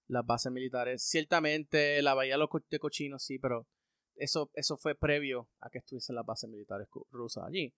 [0.10, 1.04] las bases militares.
[1.04, 3.68] Ciertamente la Bahía de Cochinos sí, pero
[4.16, 7.74] eso, eso fue previo a que estuviesen las bases militares rusas allí.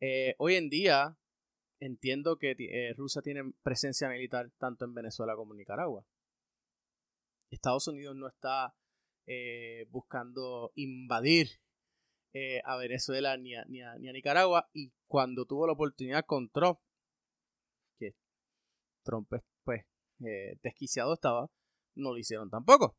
[0.00, 1.16] Eh, hoy en día
[1.80, 6.04] entiendo que eh, Rusia tiene presencia militar tanto en Venezuela como en Nicaragua.
[7.50, 8.74] Estados Unidos no está
[9.26, 11.48] eh, buscando invadir
[12.64, 16.78] a Venezuela ni a, ni, a, Nicaragua y cuando tuvo la oportunidad con Trump,
[17.98, 18.14] que
[19.02, 19.84] Trump pues, pues
[20.62, 21.50] desquiciado estaba,
[21.96, 22.96] no lo hicieron tampoco.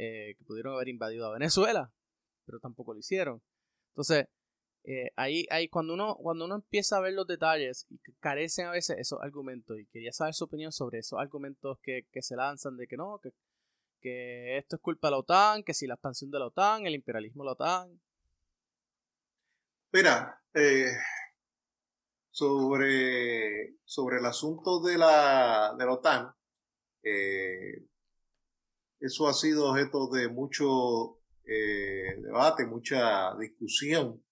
[0.00, 1.92] Eh, que pudieron haber invadido a Venezuela,
[2.46, 3.42] pero tampoco lo hicieron.
[3.90, 4.26] Entonces,
[4.84, 8.70] eh, ahí, ahí cuando uno, cuando uno empieza a ver los detalles y carecen a
[8.70, 12.86] veces esos argumentos, y quería saber su opinión sobre esos argumentos que, se lanzan de
[12.86, 13.32] que no, que,
[14.00, 16.94] que esto es culpa de la OTAN, que si la expansión de la OTAN, el
[16.94, 18.00] imperialismo de la OTAN.
[19.92, 20.92] Mira, eh,
[22.30, 26.34] sobre, sobre el asunto de la, de la OTAN,
[27.02, 27.84] eh,
[29.00, 34.22] eso ha sido objeto de mucho debate, mucha discusión,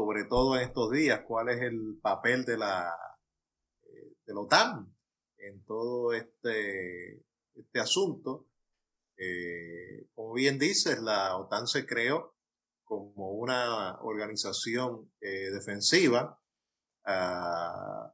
[0.00, 2.90] sobre todo en estos días, cuál es el papel de la,
[3.82, 4.96] eh, de la OTAN
[5.36, 7.22] en todo este,
[7.54, 8.46] este asunto.
[10.14, 12.34] como bien dices, la OTAN se creó
[12.84, 16.40] como una organización defensiva
[17.04, 18.10] ah,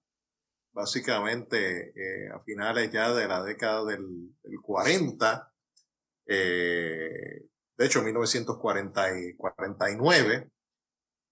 [0.76, 5.50] básicamente eh, a finales ya de la década del, 40,
[6.26, 7.46] eh,
[7.78, 10.50] de hecho 1949,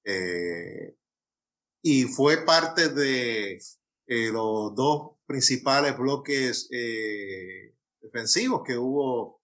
[0.05, 0.97] eh,
[1.83, 3.59] y fue parte de
[4.07, 6.69] los dos principales bloques
[8.01, 9.43] defensivos que hubo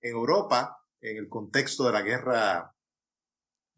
[0.00, 2.76] en Europa en el contexto de la guerra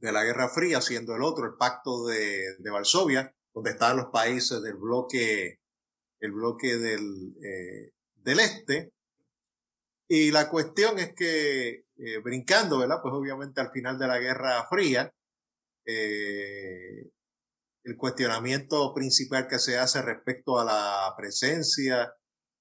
[0.01, 4.07] de la Guerra Fría, siendo el otro el Pacto de, de Varsovia, donde están los
[4.07, 5.61] países del bloque,
[6.21, 8.93] el bloque del, eh, del este.
[10.07, 13.01] Y la cuestión es que, eh, brincando, ¿verdad?
[13.03, 15.13] Pues obviamente al final de la Guerra Fría,
[15.89, 17.11] eh,
[17.85, 22.13] el cuestionamiento principal que se hace respecto a la presencia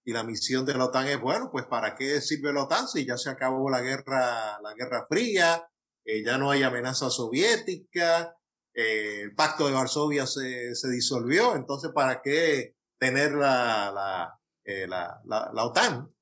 [0.05, 3.05] y la misión de la OTAN es, bueno, pues ¿para qué sirve la OTAN si
[3.05, 5.67] ya se acabó la guerra, la Guerra Fría,
[6.05, 8.33] ya no hay amenaza soviética,
[8.73, 14.87] eh, el pacto de Varsovia se, se, disolvió, entonces ¿para qué tener la, la, eh,
[14.87, 16.13] la, la, OTAN?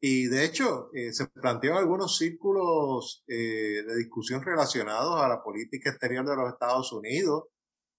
[0.00, 6.26] Y de hecho, eh, se planteó algunos círculos de discusión relacionados a la política exterior
[6.26, 7.44] de los Estados Unidos,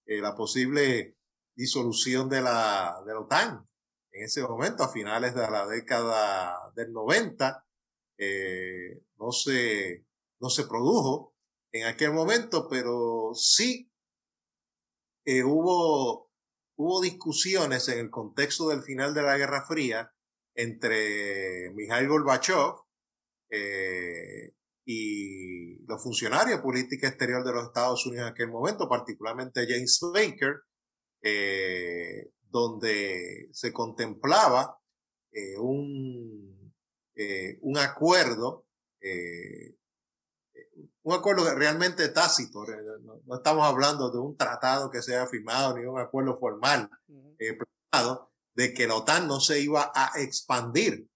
[0.04, 1.16] la posible
[1.54, 3.68] disolución de la, de la OTAN.
[4.10, 7.64] En ese momento, a finales de la década del 90,
[9.18, 10.04] no, se,
[10.40, 11.32] no se produjo
[11.72, 13.90] en aquel momento, pero sí
[15.24, 16.30] eh, hubo
[16.76, 20.12] hubo discusiones en el contexto del final de la Guerra Fría
[20.54, 22.74] entre Mikhail Gorbachev
[23.50, 29.66] eh, y los funcionarios de política exterior de los Estados Unidos en aquel momento, particularmente
[29.68, 30.56] James Baker,
[31.22, 34.78] eh, donde se contemplaba
[35.32, 36.72] eh, un,
[37.14, 38.66] eh, un acuerdo,
[39.00, 39.76] eh,
[41.04, 42.64] un acuerdo realmente tácito,
[43.24, 46.90] no, estamos hablando de un tratado que se haya firmado ni un acuerdo formal,
[48.54, 51.08] de que la OTAN no se iba a expandir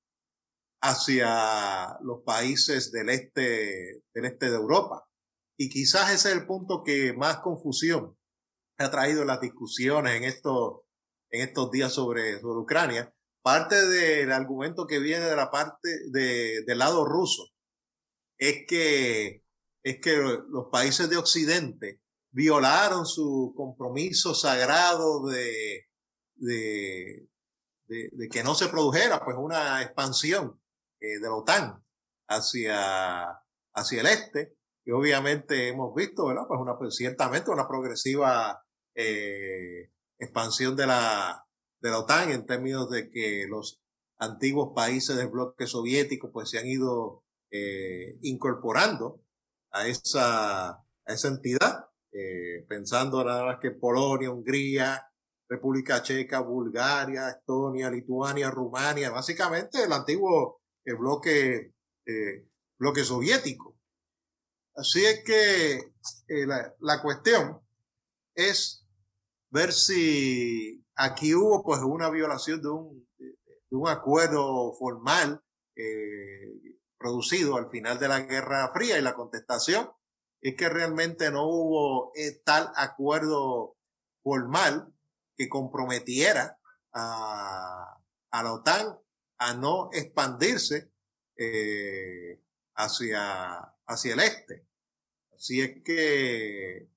[0.80, 5.08] hacia los países del este, del este de Europa.
[5.58, 8.16] Y quizás ese es el punto que más confusión
[8.78, 10.82] ha traído las discusiones en estos,
[11.30, 13.12] en estos días sobre, sobre Ucrania.
[13.42, 17.44] Parte del argumento que viene de la parte de, del lado ruso
[18.38, 19.44] es que,
[19.82, 22.00] es que los países de Occidente
[22.32, 25.86] violaron su compromiso sagrado de,
[26.36, 27.28] de,
[27.88, 30.60] de, que no se produjera pues una expansión
[31.00, 31.84] eh, de la OTAN
[32.28, 33.40] hacia,
[33.74, 34.56] hacia el este.
[34.84, 36.44] Y obviamente hemos visto, ¿verdad?
[36.46, 41.44] Pues una, pues, ciertamente una progresiva eh, expansión de la,
[41.80, 43.82] de la OTAN en términos de que los
[44.18, 49.20] antiguos países del bloque soviético pues se han ido eh, incorporando
[49.72, 51.86] a esa, a esa entidad,
[52.66, 55.06] pensando nada más que Polonia, Hungría,
[55.48, 61.74] República Checa, Bulgaria, Estonia, Lituania, Rumania, básicamente el antiguo el bloque,
[62.06, 63.76] eh, bloque soviético.
[64.74, 65.74] Así es que
[66.28, 67.60] eh, la, la, cuestión
[68.34, 68.84] es
[69.50, 75.42] ver si aquí hubo pues una violación de un, de un acuerdo formal
[75.74, 79.90] eh, producido al final de la Guerra Fría y la contestación
[80.40, 83.76] es que realmente no hubo eh, tal acuerdo
[84.22, 84.92] formal
[85.36, 86.58] que comprometiera
[86.92, 87.98] a,
[88.32, 88.98] la OTAN
[89.38, 90.90] a no expandirse
[91.36, 92.40] eh,
[92.74, 94.66] hacia, hacia el este.
[95.34, 96.88] Así es que eh,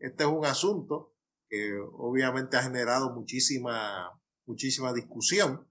[0.00, 1.14] este es un asunto
[1.48, 5.68] que obviamente ha generado muchísima, muchísima discusión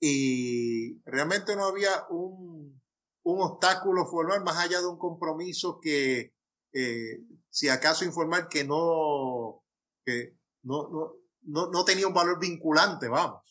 [0.00, 2.82] y realmente no había un,
[3.22, 6.34] un obstáculo formal más allá de un compromiso que,
[6.72, 9.62] eh, si acaso informar que no,
[10.62, 13.42] no, no, no, no tenía un valor vinculante, vamos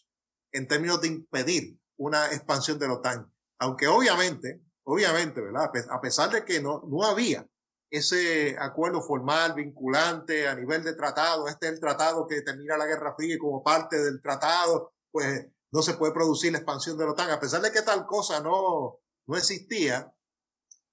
[0.51, 3.31] en términos de impedir una expansión de la OTAN.
[3.59, 5.71] Aunque obviamente, obviamente, ¿verdad?
[5.89, 7.47] A pesar de que no, no había
[7.89, 12.85] ese acuerdo formal, vinculante a nivel de tratado, este es el tratado que termina la
[12.85, 17.05] Guerra Fría y como parte del tratado, pues no se puede producir la expansión de
[17.05, 17.31] la OTAN.
[17.31, 20.13] A pesar de que tal cosa no, no existía,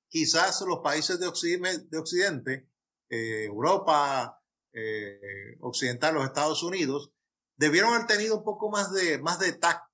[0.09, 2.69] quizás los países de Occidente, de Occidente
[3.09, 4.38] eh, Europa
[4.73, 7.13] eh, Occidental, los Estados Unidos,
[7.57, 9.89] debieron haber tenido un poco más de, más de tacto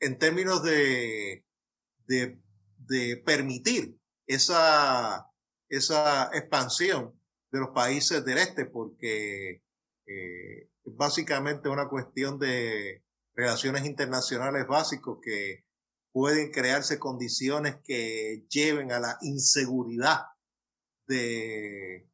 [0.00, 1.44] en términos de,
[2.06, 5.30] de, permitir esa,
[5.68, 7.18] esa expansión
[7.50, 9.62] de los países del este, porque
[10.06, 13.02] eh, es básicamente una cuestión de
[13.34, 15.64] relaciones internacionales básicos que
[16.12, 20.22] pueden crearse condiciones que lleven a la inseguridad
[21.06, 22.08] de,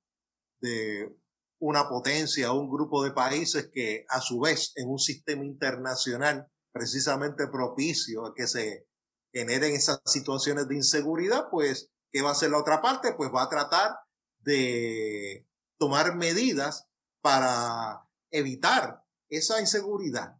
[0.61, 1.15] de
[1.63, 7.47] una potencia un grupo de países que a su vez en un sistema internacional precisamente
[7.47, 8.89] propicio a que se
[9.33, 13.15] generen esas situaciones de inseguridad, pues, ¿qué va a hacer la otra parte?
[13.17, 13.93] Pues va a tratar
[14.41, 15.47] de
[15.79, 16.89] tomar medidas
[17.21, 20.37] para evitar esa inseguridad.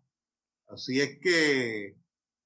[0.67, 1.97] Así es que,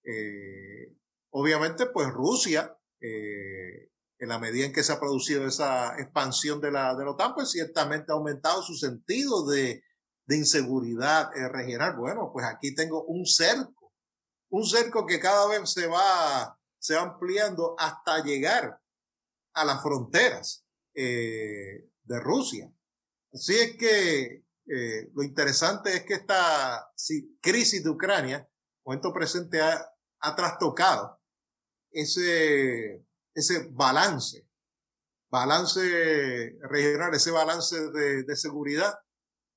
[0.05, 0.95] eh,
[1.31, 6.71] obviamente, pues Rusia eh, en la medida en que se ha producido esa expansión de
[6.71, 9.83] la, de la OTAN, pues ciertamente ha aumentado su sentido de,
[10.27, 11.97] de inseguridad eh, regional.
[11.97, 13.93] Bueno, pues aquí tengo un cerco,
[14.51, 18.81] un cerco que cada vez se va, se va ampliando hasta llegar
[19.55, 22.73] a las fronteras eh, de Rusia.
[23.33, 26.91] Así es que eh, lo interesante es que esta
[27.41, 28.49] crisis de Ucrania,
[28.85, 29.87] momento presente, ha,
[30.21, 31.21] ha trastocado
[31.91, 33.06] ese,
[33.37, 34.49] ese balance,
[35.31, 38.95] balance regional, ese balance de, de seguridad,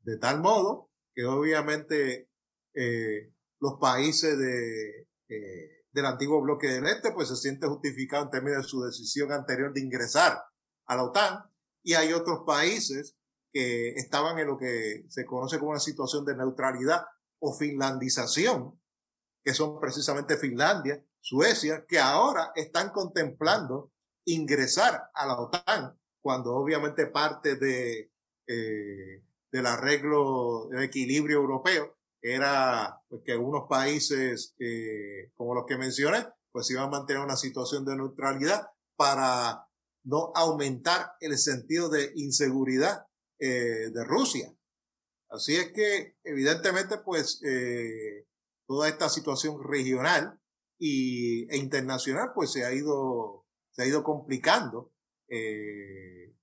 [0.02, 2.30] de tal modo que obviamente
[2.76, 8.32] eh, los países de, eh, del antiguo bloque del este pues se sienten justificados en
[8.32, 10.44] términos de su decisión anterior de ingresar
[10.86, 11.46] a la OTAN.
[11.82, 13.16] Y hay otros países
[13.54, 17.06] que estaban en lo que se conoce como una situación de neutralidad
[17.40, 18.78] o finlandización,
[19.44, 23.92] que son precisamente Finlandia, Suecia, que ahora están contemplando
[24.26, 28.12] ingresar a la OTAN, cuando obviamente parte de,
[28.48, 35.78] eh, del arreglo del equilibrio europeo era pues, que unos países eh, como los que
[35.78, 39.66] mencioné, pues iban a mantener una situación de neutralidad para
[40.04, 43.06] no aumentar el sentido de inseguridad
[43.40, 44.54] eh, de Rusia.
[45.30, 47.40] Así es que, evidentemente, pues
[48.66, 50.39] toda esta situación regional
[50.80, 54.94] y, e internacional, pues se ha ido, se ha ido complicando
[55.28, 56.34] eh,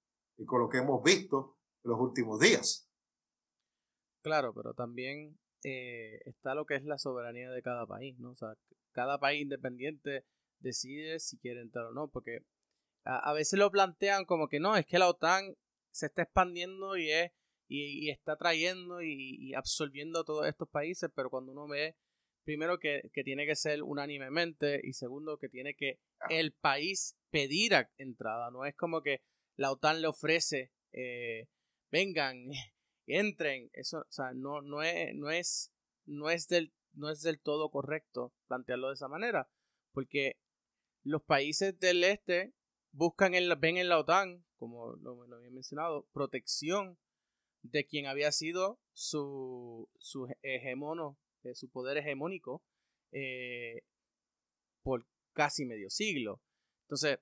[0.46, 2.88] con lo que hemos visto en los últimos días.
[4.22, 8.30] Claro, pero también eh, está lo que es la soberanía de cada país, ¿no?
[8.30, 8.54] O sea,
[8.92, 10.24] cada país independiente
[10.60, 12.40] decide si quiere entrar o no, porque
[13.04, 15.54] a, veces lo plantean como que no, es que la OTAN
[15.92, 17.30] se está expandiendo y es
[17.68, 21.96] y, está trayendo y, absorbiendo a todos estos países, pero cuando uno ve,
[22.46, 25.98] primero que, tiene que ser unánimemente y segundo que tiene que
[26.30, 29.20] el país pedir entrada, no es como que
[29.56, 31.48] la OTAN le ofrece, eh,
[31.90, 32.46] vengan,
[33.06, 35.72] entren, eso, o sea, no, no, es, no, es,
[36.06, 39.50] no, es del, no es del todo correcto plantearlo de esa manera,
[39.92, 40.38] porque
[41.02, 42.54] los países del este
[42.92, 46.96] buscan en ven en la OTAN, como lo, había mencionado, protección
[47.62, 52.62] de quien había sido su, su hegemono, eh, su poder hegemónico
[53.12, 53.82] eh,
[54.82, 56.40] por casi medio siglo.
[56.84, 57.18] Entonces,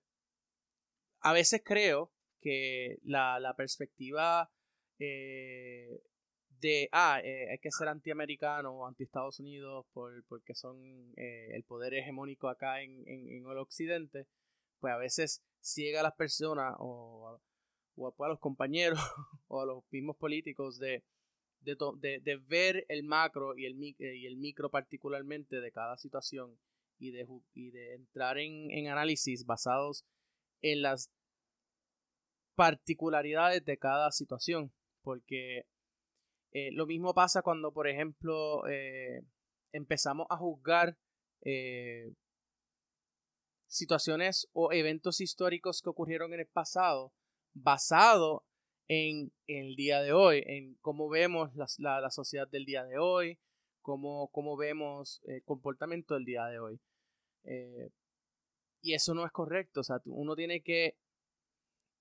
[1.20, 4.50] a veces creo que la, la perspectiva
[4.98, 6.02] eh,
[6.60, 12.48] de, ah, hay que ser antiamericano o anti-Estados Unidos por, porque son el poder hegemónico
[12.48, 14.26] acá en, en, el occidente,
[14.80, 17.40] pues a veces ciega a las personas o
[17.96, 18.98] o a, los compañeros
[19.48, 21.04] o a los mismos políticos de,
[21.64, 26.58] de, ver el macro y el, eh, y el micro particularmente de cada situación
[26.98, 27.26] y de,
[27.94, 30.04] entrar en, en análisis basados
[30.62, 31.10] en las
[32.54, 34.72] particularidades de cada situación.
[35.02, 35.66] Porque
[36.52, 39.22] eh, lo mismo pasa cuando, por ejemplo, eh,
[39.72, 40.96] empezamos a juzgar
[43.66, 47.12] situaciones o eventos históricos que ocurrieron en el pasado
[47.54, 48.44] basado
[48.88, 53.38] en, el día de hoy, en cómo vemos la, la, sociedad del día de hoy,
[53.80, 56.80] cómo, cómo, vemos el comportamiento del día de hoy.
[57.44, 57.90] Eh,
[58.82, 60.96] y eso no es correcto, o sea, uno tiene que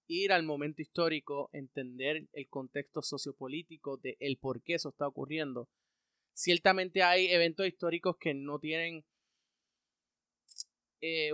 [0.08, 5.70] ir al momento histórico, entender el contexto sociopolítico de el por qué eso está ocurriendo.
[6.34, 9.06] Ciertamente hay eventos históricos que no tienen
[11.02, 11.32] eh,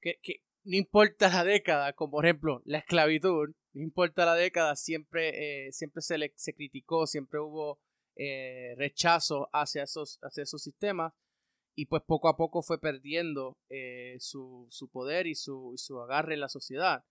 [0.00, 4.76] que, que, no importa la década, como por ejemplo la esclavitud, no importa la década,
[4.76, 7.80] siempre, eh, siempre se, le, se criticó, siempre hubo
[8.16, 11.14] eh, rechazo hacia esos, hacia esos sistemas
[11.74, 16.34] y pues poco a poco fue perdiendo eh, su, su, poder y su, su agarre
[16.34, 17.04] en la sociedad.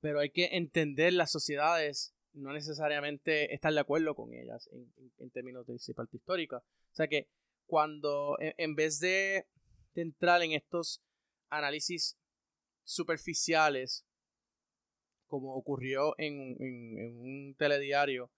[0.00, 5.64] Pero hay que entender las sociedades, no necesariamente estar de acuerdo con ellas en, términos
[5.66, 6.56] de parte histórica.
[6.56, 7.28] O sea que
[7.66, 9.46] cuando en, vez de,
[9.94, 11.00] de entrar en estos
[11.50, 12.18] análisis
[12.82, 14.04] superficiales
[15.32, 18.30] como ocurrió en, un telediario,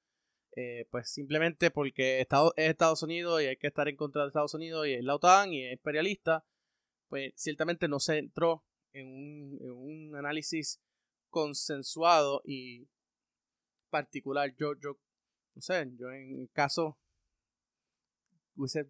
[0.54, 4.28] eh, pues simplemente porque Estados, es Estados Unidos y hay que estar en contra de
[4.28, 6.44] Estados Unidos y es la OTAN y es imperialista,
[7.08, 10.80] pues ciertamente no se entró en un, análisis
[11.30, 12.86] consensuado y
[13.90, 14.54] particular.
[14.56, 14.96] Yo, yo,
[15.56, 16.96] no sé, yo en el caso,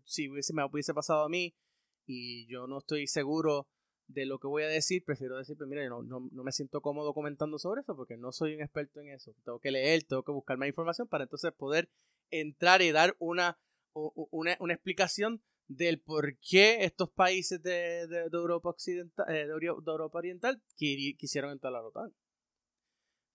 [0.04, 1.56] si hubiese, me hubiese pasado a mí
[2.04, 3.66] y yo no estoy seguro
[4.06, 7.14] de lo que voy a decir, prefiero decir, pues mira, no, no, me siento cómodo
[7.14, 9.34] comentando sobre eso porque no soy un experto en eso.
[9.44, 11.90] Tengo que leer, tengo que buscar más información para entonces poder
[12.30, 13.58] entrar y dar una,
[13.92, 20.18] una, una explicación del por qué estos países de, de, Europa occidental, eh, de, Europa
[20.18, 22.14] oriental quisieron entrar a la OTAN.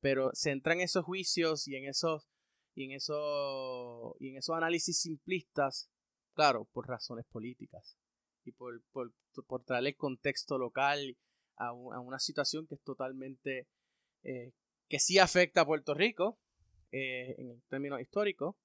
[0.02, 2.30] Pero se entran en esos juicios y en esos
[2.76, 5.90] y en esos y en esos análisis simplistas,
[6.36, 7.99] claro, por razones políticas
[8.50, 9.14] y por, por,
[9.48, 9.64] por
[9.96, 11.18] contexto local
[11.58, 13.68] a, una situación que es totalmente,
[14.24, 14.52] eh,
[14.88, 16.40] que sí afecta a Puerto Rico
[16.92, 18.56] eh, en términos históricos,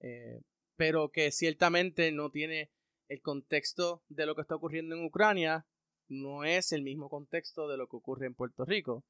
[0.00, 0.40] eh,
[0.76, 2.70] pero que ciertamente no tiene
[3.08, 5.66] el contexto de lo que está ocurriendo en Ucrania,
[6.08, 9.04] no es el mismo contexto de lo que ocurre en Puerto Rico.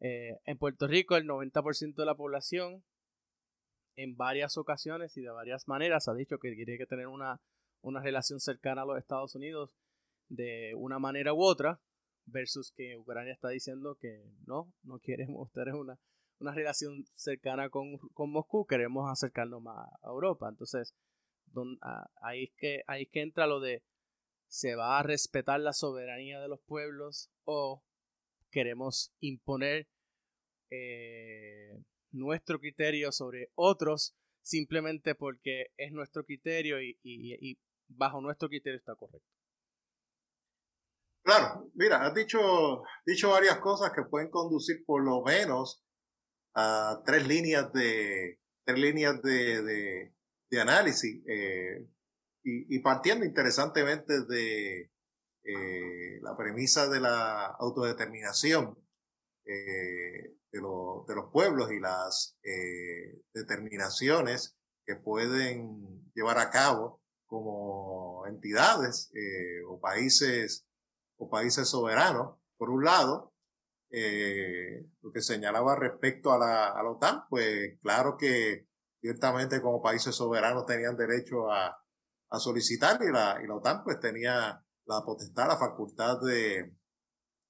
[0.00, 2.84] en Puerto Rico el 90% de la población
[3.96, 7.40] en varias ocasiones y de varias maneras ha dicho que quiere que tener una
[7.80, 9.70] una relación cercana a los Estados Unidos
[10.28, 11.80] de una manera u otra,
[12.26, 15.98] versus que Ucrania está diciendo que no, no queremos tener una,
[16.38, 20.48] una relación cercana con, Moscú, queremos acercarnos más a Europa.
[20.48, 20.94] Entonces,
[22.22, 23.82] ahí, es que, ahí que entra lo de,
[24.48, 27.82] ¿se va a respetar la soberanía de los pueblos o
[28.50, 29.88] queremos imponer
[30.70, 37.58] eh, nuestro criterio sobre otros simplemente porque es nuestro criterio y,
[37.88, 39.28] bajo nuestro criterio está correcto.
[41.22, 45.84] Claro, mira, has dicho, dicho varias cosas que pueden conducir por lo menos
[46.54, 50.10] a tres líneas de, tres líneas de,
[50.50, 51.22] de, análisis.
[51.26, 51.86] Eh,
[52.44, 54.90] y, partiendo interesantemente de
[55.44, 58.78] eh, la premisa de la autodeterminación
[59.44, 62.38] eh, de, de, los pueblos y las
[63.34, 69.10] determinaciones que pueden llevar a cabo como entidades
[69.68, 70.66] o países
[71.18, 73.32] o países soberanos, por un lado,
[73.90, 78.66] eh, lo que señalaba respecto a la, a la OTAN, pues claro que
[79.00, 81.76] ciertamente como países soberanos tenían derecho a,
[82.30, 86.74] a solicitar y la, y la OTAN pues tenía la potestad, la facultad de,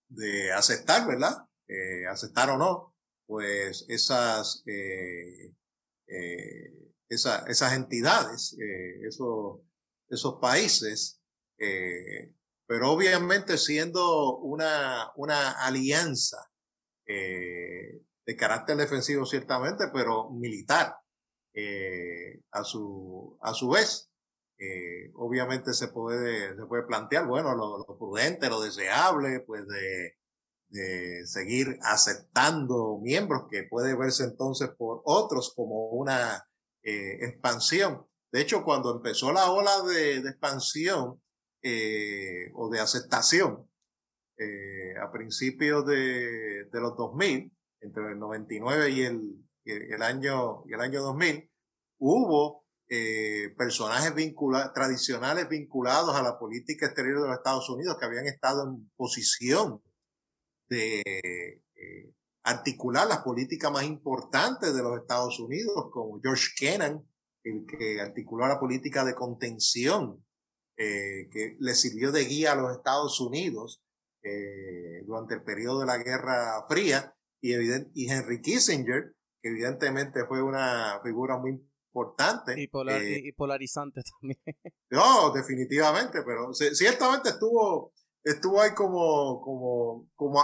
[0.08, 1.46] de aceptar, ¿verdad?
[1.66, 2.94] Eh, aceptar o no,
[3.26, 5.54] pues esas, eh,
[6.06, 6.72] eh,
[7.08, 9.60] esas entidades, eh, esos,
[10.08, 11.20] esos países,
[11.58, 12.32] eh,
[12.66, 16.50] pero obviamente siendo una, una alianza
[17.06, 20.96] eh, de carácter defensivo ciertamente, pero militar
[21.54, 24.06] eh, a, su, a su vez.
[25.14, 30.16] Obviamente se puede, se puede plantear, bueno, lo, prudente, lo deseable, pues de,
[30.68, 36.44] de seguir aceptando miembros que puede verse entonces por otros como una
[36.82, 38.08] expansión.
[38.30, 41.20] De hecho, cuando empezó la ola de, expansión,
[41.62, 43.68] eh, o de aceptación
[44.36, 47.50] eh, a principios de, los 2000,
[47.80, 51.50] entre el 99 y el, el, año, el año 2000,
[51.98, 54.12] hubo eh, personajes
[54.74, 59.82] tradicionales vinculados a la política exterior de los Estados Unidos que habían estado en posición
[60.68, 61.02] de
[62.42, 67.07] articular las políticas más importantes de los Estados Unidos, como George Kennan,
[67.44, 70.24] el que articuló la política de contención
[70.80, 73.82] eh, que le sirvió de guía a los Estados Unidos
[74.22, 79.12] eh, durante el periodo de la Guerra Fría, y, evident, y Henry Kissinger,
[79.42, 81.60] que evidentemente fue una figura muy
[81.92, 82.54] importante.
[82.56, 84.40] Y, eh, polarizante también.
[84.90, 90.40] No, definitivamente, pero ciertamente estuvo, estuvo ahí como, como, como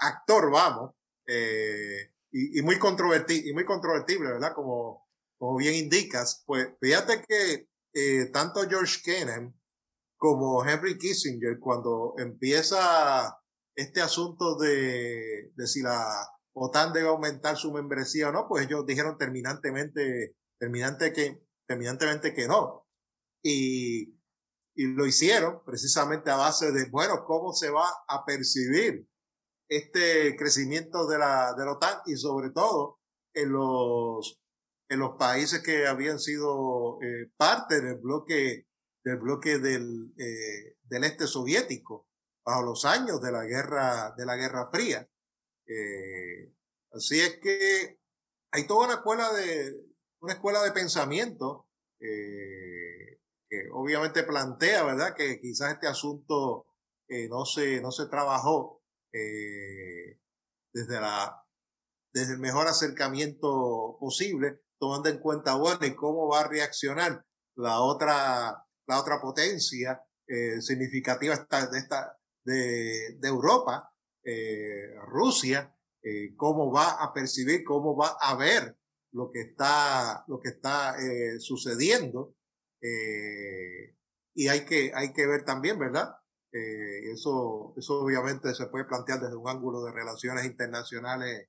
[0.00, 0.92] actor, vamos,
[1.26, 4.54] y, y, muy controvertible, y muy controvertible, ¿verdad?
[4.54, 5.01] Como,
[5.42, 9.52] como bien indicas, pues fíjate que tanto George Kennan
[10.16, 13.40] como Henry Kissinger cuando empieza
[13.74, 18.86] este asunto de, de si la OTAN debe aumentar su membresía o no, pues ellos
[18.86, 22.86] dijeron terminantemente, terminante que, terminantemente que no.
[23.42, 24.14] Y,
[24.76, 29.08] y lo hicieron precisamente a base de, bueno, cómo se va a percibir
[29.68, 33.00] este crecimiento de la, de la OTAN y sobre todo
[33.34, 34.41] en los,
[34.92, 38.66] en los países que habían sido eh, parte del bloque
[39.02, 42.08] del bloque del, eh, del este soviético
[42.44, 45.08] bajo los años de la guerra, de la Guerra Fría.
[45.66, 46.52] Eh,
[46.92, 47.98] así es que
[48.52, 49.74] hay toda una escuela de,
[50.20, 51.68] una escuela de pensamiento
[51.98, 56.66] que obviamente plantea, ¿verdad?, que quizás este asunto
[57.30, 58.82] no, se, no se trabajó
[60.72, 61.44] desde, la,
[62.12, 67.24] desde el mejor acercamiento posible, tomando en cuenta, bueno, y cómo va a reaccionar
[67.54, 73.92] la otra la otra potencia eh, significativa de, esta, de, de Europa,
[74.24, 75.72] eh, Rusia,
[76.02, 78.76] eh, cómo va a percibir, cómo va a ver
[79.12, 82.34] lo que está, lo que está eh, sucediendo.
[82.80, 83.94] Eh,
[84.34, 86.16] y hay que, hay que ver también, ¿verdad?
[86.52, 91.48] Eh, eso, eso obviamente se puede plantear desde un ángulo de relaciones internacionales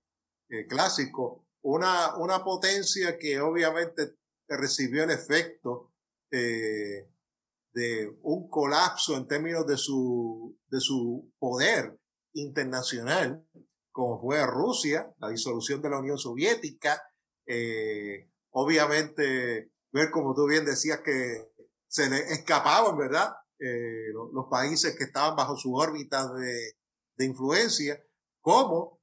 [0.69, 1.47] clásico.
[1.63, 4.15] Una, una potencia que obviamente
[4.47, 5.93] recibió el efecto
[6.31, 7.09] eh,
[7.73, 11.97] de un colapso en términos de su, de su poder
[12.33, 13.47] internacional,
[13.91, 17.01] como fue Rusia, la disolución de la Unión Soviética,
[17.45, 21.49] eh, obviamente ver como tú bien decías que
[21.87, 23.33] se le escapaban, ¿verdad?
[23.59, 26.73] Eh, los, países que estaban bajo su órbita de,
[27.15, 28.03] de influencia,
[28.41, 28.99] cómo,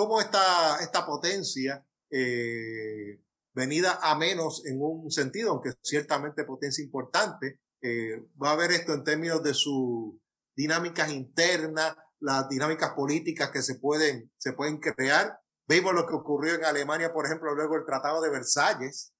[0.00, 3.20] cómo esta, esta potencia eh,
[3.52, 7.60] venida a menos en un sentido, aunque ciertamente potencia importante.
[7.82, 10.14] Eh, va a ver esto en términos de sus
[10.56, 15.38] dinámicas internas, las dinámicas políticas que se pueden, se pueden crear.
[15.68, 19.12] Vimos lo que ocurrió en Alemania, por ejemplo, luego el Tratado de Versalles,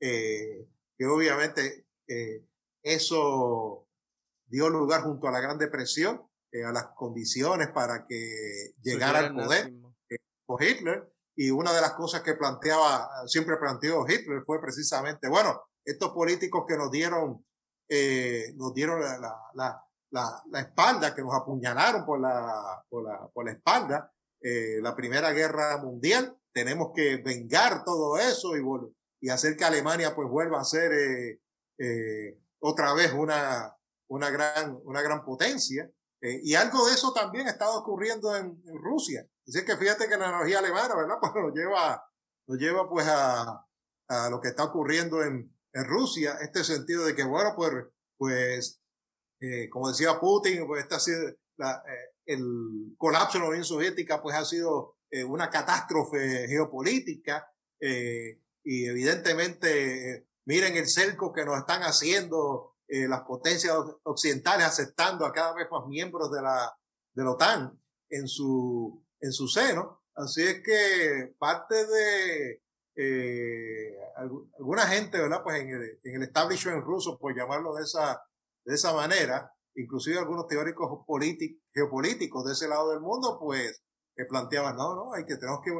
[0.00, 0.66] eh,
[0.96, 2.42] que obviamente eh,
[2.82, 3.86] eso
[4.46, 6.22] dio lugar junto a la Gran Depresión,
[6.66, 9.72] a las condiciones para que llegara al poder
[10.60, 16.10] Hitler y una de las cosas que planteaba, siempre planteó Hitler fue precisamente, bueno, estos
[16.10, 17.44] políticos que nos dieron,
[17.88, 19.18] eh, nos dieron la,
[19.54, 25.32] la, la, espalda, que nos apuñalaron por la, por la, por espalda, eh, la Primera
[25.32, 28.62] Guerra Mundial, tenemos que vengar todo eso y,
[29.20, 31.40] y hacer que Alemania pues vuelva a ser eh,
[31.78, 33.74] eh, otra vez una,
[34.08, 35.90] una, gran, una gran potencia.
[36.20, 39.26] Eh, y algo de eso también ha estado ocurriendo en, en, Rusia.
[39.46, 41.16] Así que fíjate que la energía alemana, ¿verdad?
[41.20, 42.04] Pues nos lleva,
[42.46, 43.66] nos lleva pues a,
[44.08, 47.72] a lo que está ocurriendo en, en Rusia, este sentido de que, bueno, pues,
[48.16, 48.80] pues
[49.40, 50.98] eh, como decía Putin, pues esta
[51.56, 57.46] la, eh, el colapso de la Unión Soviética, pues ha sido eh, una catástrofe geopolítica
[57.80, 63.74] eh, y evidentemente miren el cerco que nos están haciendo eh, las potencias
[64.04, 66.74] occidentales aceptando a cada vez más miembros de la,
[67.12, 67.78] de la OTAN
[68.08, 70.02] en su, en su seno.
[70.14, 72.62] Así es que parte de
[72.96, 73.96] eh,
[74.58, 75.42] alguna gente, ¿verdad?
[75.42, 78.22] Pues en el, en establishment ruso, por llamarlo de esa,
[78.64, 80.90] de esa manera, inclusive algunos teóricos
[81.72, 83.82] geopolíticos de ese lado del mundo, pues
[84.14, 85.72] que planteaban, no, no, hay que, tenemos que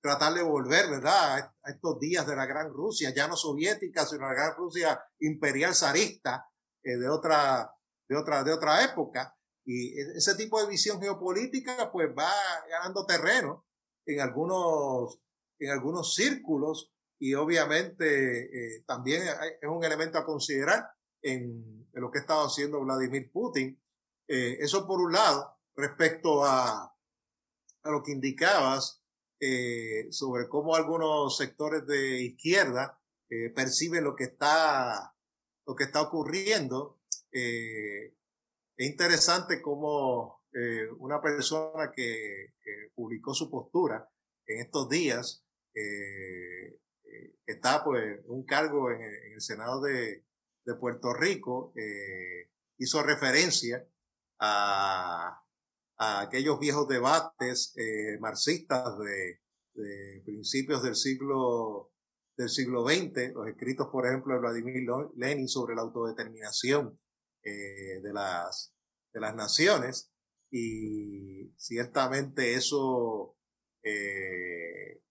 [0.00, 1.52] tratar de volver, ¿verdad?
[1.62, 5.74] A estos días de la Gran Rusia, ya no soviética, sino la Gran Rusia imperial
[5.74, 6.48] zarista
[6.82, 7.70] eh, de otra,
[8.08, 9.37] de otra, de otra época.
[9.68, 12.32] Y e, ese tipo de visión geopolítica, pues va
[12.70, 13.66] ganando terreno
[14.06, 15.20] en algunos,
[15.58, 16.90] en algunos círculos
[17.20, 19.22] y obviamente eh, también
[19.60, 20.88] es un elemento a considerar
[21.20, 23.78] en, lo que ha estado haciendo Vladimir Putin.
[24.26, 26.96] Eh, eso por un lado, respecto a,
[27.82, 29.02] a lo que indicabas
[29.38, 32.98] eh, sobre cómo algunos sectores de izquierda
[33.54, 35.14] perciben lo que está,
[35.66, 36.98] lo que está ocurriendo.
[38.78, 42.54] Es interesante cómo eh, una persona que,
[42.94, 44.06] publicó su postura
[44.46, 45.42] en estos días
[45.74, 46.78] eh,
[47.46, 50.24] está pues un cargo en, el Senado de,
[50.78, 51.72] Puerto Rico
[52.76, 53.86] hizo referencia
[54.38, 55.42] a,
[55.96, 59.40] aquellos viejos debates eh, marxistas de,
[59.72, 61.90] de, principios del siglo
[62.36, 66.96] del siglo XX, los escritos, por ejemplo, de Vladimir Lenin sobre la autodeterminación
[67.48, 68.74] eh, de, las,
[69.12, 70.10] de las naciones,
[70.50, 73.36] y ciertamente eso
[73.82, 75.02] eh,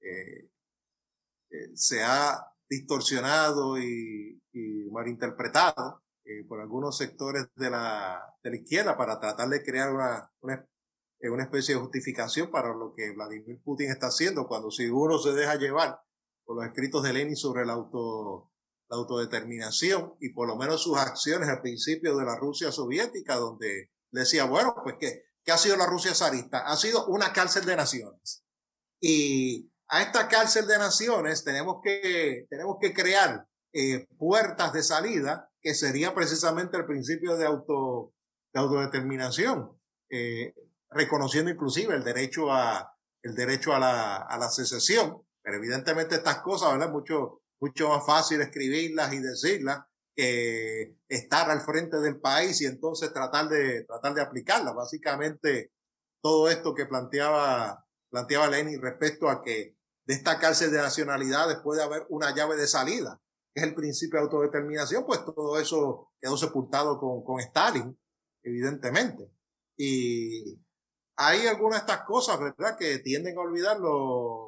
[0.00, 0.50] eh,
[1.74, 6.02] se ha distorsionado y, y malinterpretado
[6.46, 10.68] por algunos sectores de la, de la izquierda para tratar de crear una, una,
[11.22, 15.32] una, especie de justificación para lo que Vladimir Putin está haciendo, cuando si uno se
[15.32, 16.02] deja llevar
[16.44, 18.50] por los escritos de Lenin sobre la, auto,
[18.88, 23.90] la autodeterminación y por lo menos sus acciones al principio de la Rusia soviética, donde
[24.10, 26.60] decía, bueno, pues que, ¿qué ha sido la Rusia zarista?
[26.66, 28.44] Ha sido una cárcel de naciones.
[29.00, 35.50] Y a esta cárcel de naciones tenemos que, tenemos que crear eh, puertas de salida
[35.60, 38.14] que sería precisamente el principio de, auto,
[38.52, 39.78] de autodeterminación,
[40.10, 40.54] eh,
[40.90, 45.22] reconociendo inclusive el derecho a, el derecho a la, a la secesión.
[45.42, 46.90] Pero evidentemente estas cosas, ¿verdad?
[46.90, 49.80] Mucho, mucho más fácil escribirlas y decirlas
[50.14, 54.74] que estar al frente del país y entonces tratar de, tratar de aplicarlas.
[54.74, 55.72] Básicamente,
[56.22, 61.82] todo esto que planteaba, planteaba Lenin respecto a que de esta cárcel de nacionalidades puede
[61.82, 63.20] haber una llave de salida
[63.58, 67.98] es el principio de autodeterminación, pues todo eso quedó sepultado con, con Stalin,
[68.42, 69.30] evidentemente.
[69.76, 70.60] Y
[71.16, 74.47] hay algunas de estas cosas, ¿verdad?, que tienden a olvidar lo,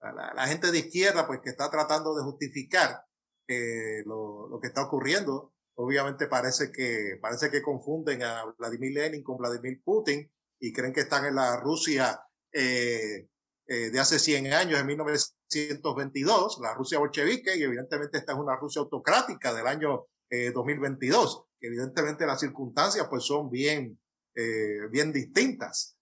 [0.00, 3.02] la, gente de izquierda, pues que está tratando de justificar
[3.46, 5.52] eh, lo, lo, que está ocurriendo.
[5.74, 10.30] Obviamente parece que, parece que confunden a Vladimir Lenin con Vladimir Putin
[10.60, 12.20] y creen que están en la Rusia
[12.52, 13.28] eh,
[13.66, 18.56] eh, de hace 100 años, en 1922, la Rusia bolchevique, y evidentemente esta es una
[18.56, 21.44] Rusia autocrática del año eh, 2022.
[21.60, 23.98] Evidentemente las circunstancias pues son bien,
[24.34, 25.96] eh, bien distintas.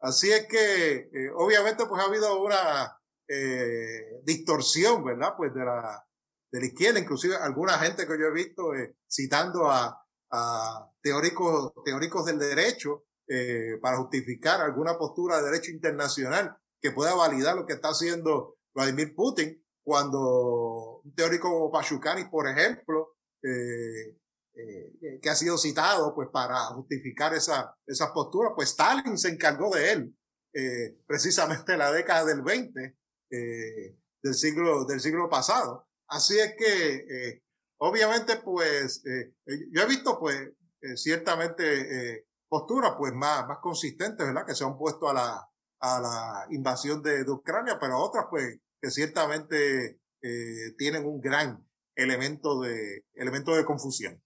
[0.00, 2.96] Así es que, eh, obviamente pues ha habido una
[3.28, 5.34] eh, distorsión, ¿verdad?
[5.36, 6.04] Pues de la,
[6.50, 8.72] de la izquierda, inclusive alguna gente que yo he visto
[9.08, 16.56] citando a, a teóricos, teóricos del derecho, eh, para justificar alguna postura de derecho internacional
[16.80, 22.48] que pueda validar lo que está haciendo Vladimir Putin, cuando un teórico como Pachukani, por
[22.48, 24.16] ejemplo, eh,
[24.54, 29.74] eh, que ha sido citado pues para justificar esa, esa postura, pues Stalin se encargó
[29.74, 30.16] de él,
[30.52, 32.97] eh, precisamente en la década del 20
[33.30, 35.88] eh, del siglo del siglo pasado.
[36.08, 37.42] Así es que eh,
[37.78, 40.50] obviamente pues yo he visto pues
[40.94, 44.46] ciertamente posturas pues más más consistentes, ¿verdad?
[44.46, 45.48] Que se han puesto a la
[45.80, 52.60] a la invasión de, Ucrania, pero otras pues que ciertamente eh, tienen un gran elemento
[52.60, 54.22] de, elemento de confusión.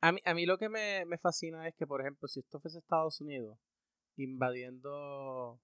[0.00, 2.60] A mí, a mí lo que me, me fascina es que, por ejemplo, si esto
[2.60, 3.58] fuese Estados Unidos
[4.16, 5.60] invadiendo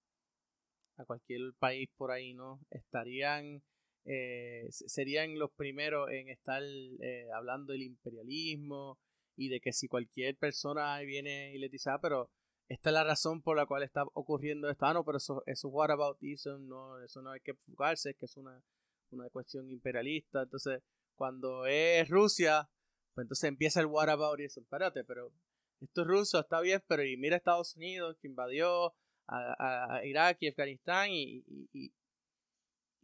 [1.01, 2.61] a cualquier país por ahí, ¿no?
[2.71, 3.63] Estarían,
[4.05, 8.99] eh, serían los primeros en estar eh, hablando del imperialismo
[9.37, 12.31] y de que si cualquier persona viene y le dice, ah, pero
[12.69, 15.69] esta es la razón por la cual está ocurriendo esto, ah, no, pero eso, eso
[15.69, 18.63] whataboutism, no, eso no hay que enfocarse, es que es una,
[19.11, 20.81] una cuestión imperialista, entonces,
[21.17, 22.69] cuando es Rusia,
[23.15, 25.33] pues entonces empieza el what about y eso, espérate, pero
[25.81, 28.95] esto es ruso, está bien, pero y mira Estados Unidos que invadió
[29.31, 31.93] a, Irak y Afganistán y, y,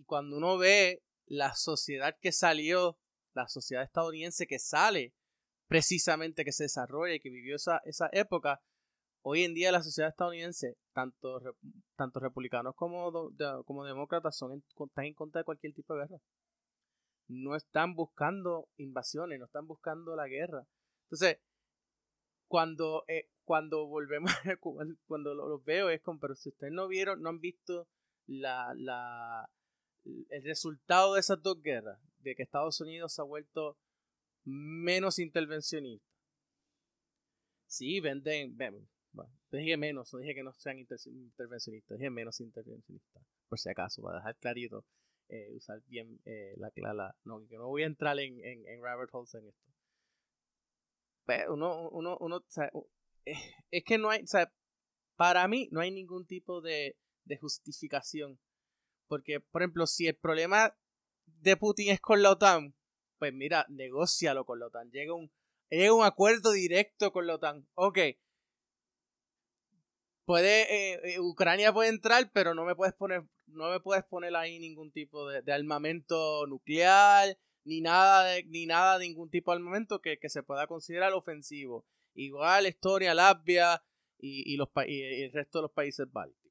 [0.07, 2.99] cuando uno ve la sociedad que salió,
[3.35, 5.15] la sociedad estadounidense que sale
[5.69, 8.61] precisamente que se desarrolla y que vivió esa, esa época,
[9.23, 11.41] hoy en día la sociedad estadounidense, tanto,
[11.97, 13.33] tanto republicanos como,
[13.65, 16.19] como demócratas, son están en contra de cualquier tipo de guerra
[17.29, 20.67] no están buscando invasiones, no están buscando la guerra.
[21.05, 21.39] Entonces,
[22.49, 24.31] cuando, eh, cuando volvemos,
[25.07, 27.89] cuando los veo es como, pero si ustedes no vieron, no han visto
[28.27, 29.49] la, la,
[30.05, 33.79] el resultado de esas dos guerras, de que Estados Unidos se ha vuelto
[34.45, 36.07] menos intervencionista.
[37.67, 43.23] Sí, venden, ven, bueno, dije menos, no dije que no sean intervencionistas, dije menos intervencionistas,
[43.49, 44.85] por si acaso, para dejar clarito
[45.29, 47.13] eh, usar bien eh, la clave.
[47.25, 49.73] No, que no voy a entrar en, en, en rabbit holes en esto.
[51.49, 52.45] Uno, uno, uno,
[53.71, 54.25] es que no hay,
[55.17, 58.39] para mí no hay ningún tipo de, de justificación.
[59.09, 60.77] Porque, por ejemplo, si el problema
[61.27, 62.75] de Putin es con la OTAN,
[63.19, 64.91] pues mira, negocialo con la OTAN.
[64.91, 65.31] Llega un,
[65.71, 67.69] llega un acuerdo directo con la OTAN.
[67.75, 67.99] Ok,
[70.27, 74.35] puede eh, eh, Ucrania puede entrar, pero no me puedes poner no me puedes poner
[74.35, 80.01] ahí ningún tipo de, armamento nuclear ni nada de, ni nada ningún tipo de armamento
[80.01, 81.85] que, se pueda considerar ofensivo.
[82.15, 83.83] Igual Estonia, Latvia
[84.19, 86.47] y, los el resto de los países bálticos.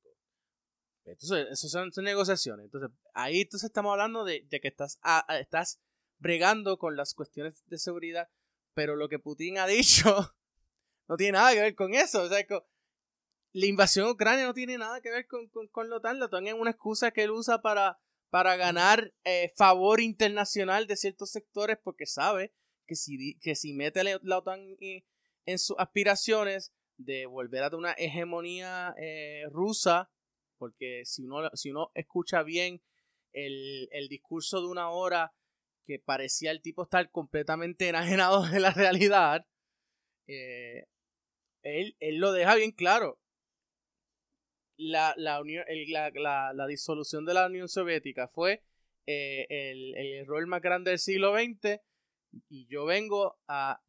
[1.06, 2.66] Entonces, eso son, negociaciones.
[2.66, 5.00] Entonces, ahí entonces estamos hablando de, que estás,
[5.40, 5.80] estás
[6.18, 8.30] bregando con las cuestiones de seguridad,
[8.74, 10.36] pero lo que Putin ha dicho
[11.08, 12.24] no tiene nada que ver con eso.
[12.24, 12.46] O sea,
[13.54, 16.20] la invasión a Ucrania no tiene nada que ver con, con, con la OTAN.
[16.20, 18.00] La OTAN es una excusa que él usa para,
[18.30, 22.54] para ganar eh, favor internacional de ciertos sectores porque sabe
[22.86, 24.78] que si, que si mete la OTAN
[25.46, 30.12] en sus aspiraciones de volver a una hegemonía eh, rusa,
[30.58, 32.82] porque si uno, si uno escucha bien
[33.34, 35.34] el, el, discurso de una hora
[35.86, 39.46] que parecía el tipo estar completamente enajenado de la realidad,
[40.28, 40.86] eh,
[41.64, 43.20] él, él, lo deja bien claro
[44.78, 48.64] la, la, la, la, disolución de la Unión Soviética fue
[49.06, 51.80] eh, el, el, error más grande del siglo XX
[52.50, 53.82] y yo vengo a,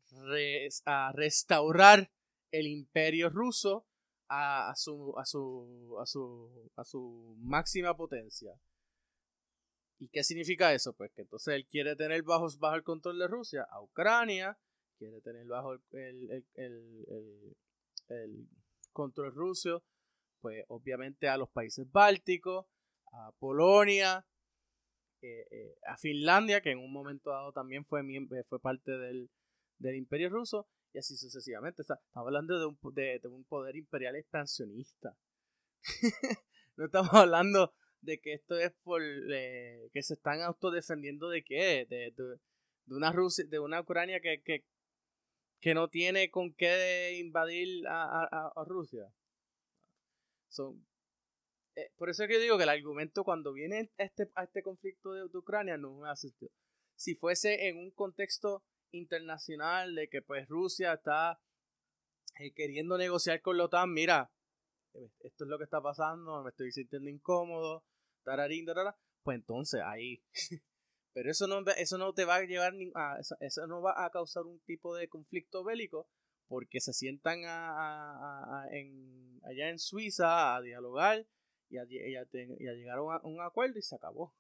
[0.85, 2.11] a restaurar
[2.53, 3.87] el imperio ruso
[4.29, 8.53] a, a, su, a, su, a, su, a su máxima potencia.
[9.99, 10.93] ¿Y qué significa eso?
[10.93, 14.59] Pues que entonces él quiere tener bajo, bajo el control de Rusia a Ucrania,
[14.99, 17.57] quiere tener bajo el, el, el,
[18.09, 18.49] el
[18.93, 19.83] control ruso
[20.41, 22.67] pues obviamente a los países bálticos,
[23.13, 24.25] a Polonia,
[25.23, 29.29] eh, eh, a Finlandia, que en un momento dado también fue, eh, fue parte del,
[29.81, 31.83] imperio ruso, y así sucesivamente.
[31.83, 35.17] estamos hablando de un, de, un poder imperial expansionista.
[36.77, 37.73] no estamos hablando
[38.03, 43.45] de que esto es por que se están autodefendiendo de qué, de, de, una Rusia,
[43.49, 44.65] de una Ucrania que, que,
[45.61, 49.11] que, no tiene con qué invadir a, a Rusia.
[51.77, 54.63] Eh, por eso es que digo que el argumento cuando viene a este, a este
[54.63, 56.53] conflicto de, Ucrania no me hace sentido.
[56.95, 61.39] Si fuese en un contexto internacional de que pues Rusia está
[62.39, 64.33] eh, queriendo negociar con la OTAN, mira,
[65.21, 67.85] esto es lo que está pasando, me estoy sintiendo incómodo,
[68.25, 68.67] tararín,
[69.23, 70.23] pues entonces ahí.
[71.13, 74.45] Pero eso no, eso no te va a llevar a, eso no va a causar
[74.45, 76.09] un tipo de conflicto bélico,
[76.49, 81.27] porque se sientan a, en, allá en Suiza a dialogar
[81.69, 84.35] y a, llegar a un, acuerdo y se acabó.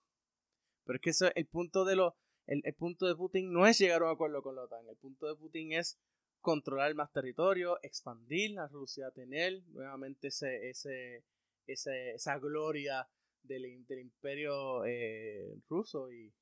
[0.84, 4.02] Pero es que eso, el punto de lo, el, punto de Putin no es llegar
[4.02, 5.98] a un acuerdo con la OTAN, el punto de Putin es
[6.40, 11.24] controlar más territorio, expandir a Rusia, tener nuevamente ese, ese,
[11.66, 13.08] esa gloria
[13.42, 16.32] del, imperio eh, ruso y,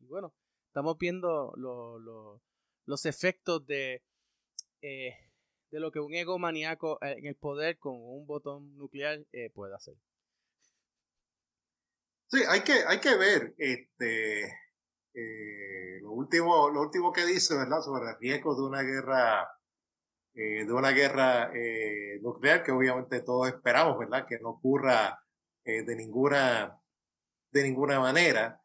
[0.00, 0.34] bueno,
[0.68, 1.52] estamos viendo
[2.86, 4.02] los efectos de
[4.82, 5.16] eh,
[5.70, 9.48] de lo que un ego maníaco eh, en el poder con un botón nuclear eh,
[9.50, 9.94] puede hacer.
[12.26, 14.52] Sí, hay que, hay que ver este,
[16.00, 17.80] lo, último, lo último que dice, ¿verdad?
[17.80, 19.48] Sobre el riesgo de una guerra,
[20.32, 21.52] de una guerra
[22.22, 24.26] nuclear, que obviamente todos esperamos, ¿verdad?
[24.26, 25.22] Que no ocurra
[25.62, 26.80] de, ninguna,
[27.50, 28.62] de ninguna manera.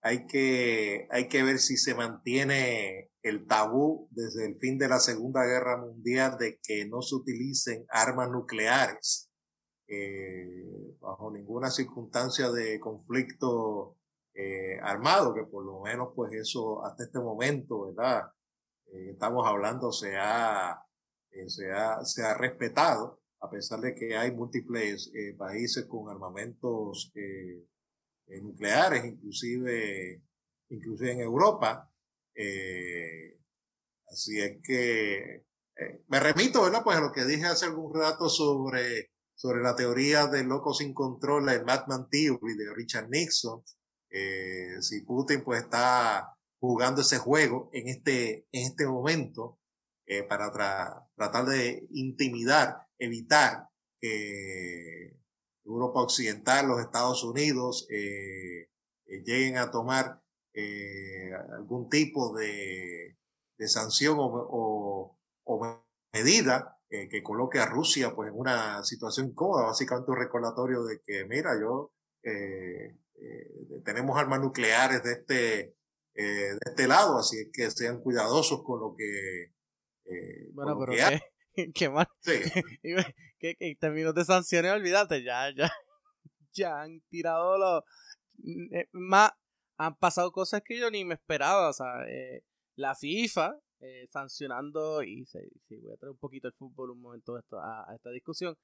[0.00, 4.98] hay, que, hay que ver si se mantiene el tabú desde el fin de la
[4.98, 9.30] Segunda Guerra Mundial de que no se utilicen armas nucleares
[9.94, 13.98] eh, bajo ninguna circunstancia de conflicto
[14.34, 18.22] eh, armado, que por lo menos pues eso hasta este momento, ¿verdad?
[18.86, 20.82] Eh, estamos hablando se ha,
[21.46, 27.12] se ha, se ha respetado, a pesar de que hay múltiples países con armamentos
[28.40, 30.22] nucleares, inclusive,
[30.70, 31.91] inclusive en Europa.
[32.34, 33.34] Así
[34.40, 35.44] es que
[36.08, 36.82] me remito, ¿verdad?
[36.84, 39.12] Pues a lo que dije hace algún rato sobre
[39.42, 43.64] sobre la teoría del loco sin control, el Madman Theory de Richard Nixon.
[44.08, 49.58] Eh, si Putin pues está jugando ese juego en este, en este momento
[50.06, 50.52] eh, para
[51.16, 53.66] tratar de intimidar, evitar
[54.00, 55.18] que
[55.64, 58.68] Europa Occidental, los Estados Unidos eh,
[59.24, 60.21] lleguen a tomar
[61.56, 63.16] algún tipo de,
[63.56, 70.10] de sanción o, o medida que coloque a Rusia pues en una situación incómoda, básicamente
[70.10, 71.92] un recordatorio de que, mira, yo
[72.22, 75.60] eh, eh, tenemos armas nucleares de este,
[76.14, 79.52] eh, de este lado, así que sean cuidadosos con lo que...
[80.52, 80.92] bueno, pero
[81.54, 82.08] ¿qué, qué mal.
[82.20, 82.32] Sí.
[83.38, 85.70] que, en términos de sanciones, olvídate, ya, ya,
[86.52, 87.84] ya han tirado los...
[88.92, 89.30] Más,
[89.78, 92.04] han pasado cosas que yo ni me esperaba, o sea,
[92.76, 95.40] la FIFA eh, sancionando, y sí,
[95.80, 98.56] voy a traer un poquito el fútbol un momento a, esta discusión,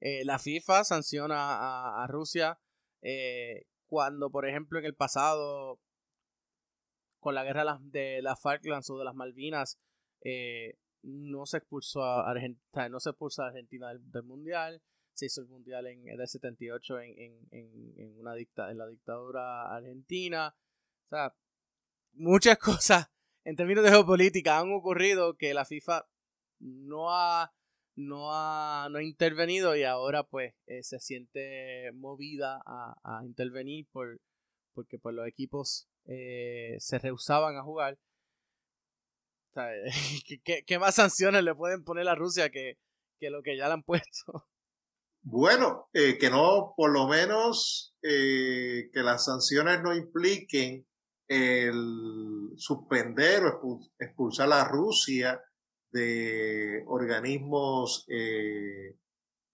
[0.00, 2.58] eh, la FIFA sanciona a, Rusia
[3.00, 5.80] eh, cuando, por ejemplo, en el pasado,
[7.20, 9.78] con la guerra de las Falklands o de las Malvinas,
[11.02, 14.82] no se expulsó a Argentina, no se expulsó a Argentina del, mundial,
[15.16, 18.86] se hizo el mundial en el 78 en, en, en, en, una dicta, en la
[18.86, 20.54] dictadura argentina,
[21.06, 21.34] o sea,
[22.12, 23.10] muchas cosas
[23.44, 26.06] en términos de geopolítica han ocurrido que la FIFA
[26.58, 27.54] no ha,
[27.94, 34.20] no ha, no ha intervenido y ahora pues eh, se siente movida a, intervenir por,
[34.74, 37.98] porque pues, los equipos eh, se rehusaban a jugar.
[40.44, 42.76] ¿qué, más sanciones le pueden poner a Rusia que,
[43.18, 44.46] que lo que ya le han puesto?
[45.28, 50.86] Bueno, eh, que no, por lo menos que las sanciones no impliquen
[51.26, 55.42] el suspender o expulsar a Rusia
[55.90, 58.96] de organismos eh,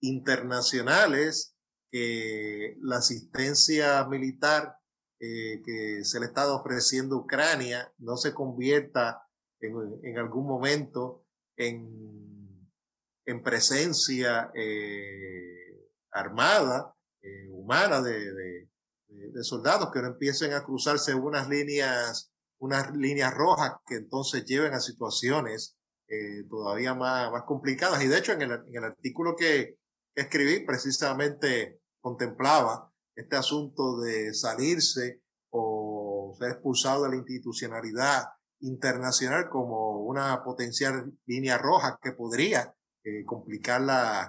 [0.01, 1.57] internacionales
[1.91, 4.77] que la asistencia militar
[5.21, 9.23] eh, que se le está ofreciendo a Ucrania no se convierta
[9.61, 11.25] en, algún momento
[11.57, 12.42] en,
[13.27, 16.95] en presencia eh, armada,
[17.51, 23.97] humana de, de, soldados que no empiecen a cruzarse unas líneas, unas líneas rojas que
[23.97, 25.77] entonces lleven a situaciones
[26.09, 28.03] eh, todavía más, más complicadas.
[28.03, 29.79] Y de hecho, en el, en el artículo que,
[30.15, 38.25] escribí, precisamente contemplaba este asunto de salirse o ser expulsado de la institucionalidad
[38.61, 43.83] internacional como una potencial línea roja que podría eh, complicar,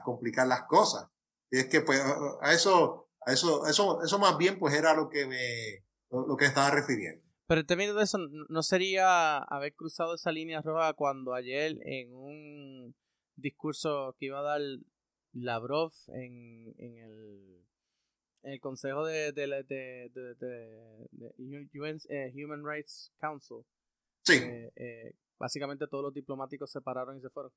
[0.04, 1.08] complicar las cosas.
[1.50, 2.02] Y es que pues
[2.42, 6.72] a eso eso, eso, eso más bien pues era lo que me, lo, que estaba
[6.72, 7.24] refiriendo.
[7.48, 8.18] Pero en términos de eso,
[8.50, 12.96] ¿no sería haber cruzado esa línea roja cuando ayer en un
[13.36, 14.62] discurso que iba a dar
[15.34, 17.66] Lavrov en, en el,
[18.44, 21.08] en el Consejo de, de, de, de,
[22.10, 23.66] eh, Human Rights Council,
[24.24, 24.36] sí.
[24.36, 27.52] Eh, eh, básicamente todos los diplomáticos se pararon y se fueron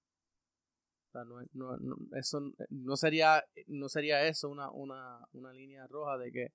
[1.24, 2.40] no, no, eso
[2.70, 6.48] no sería, no sería eso una, una, una línea roja de que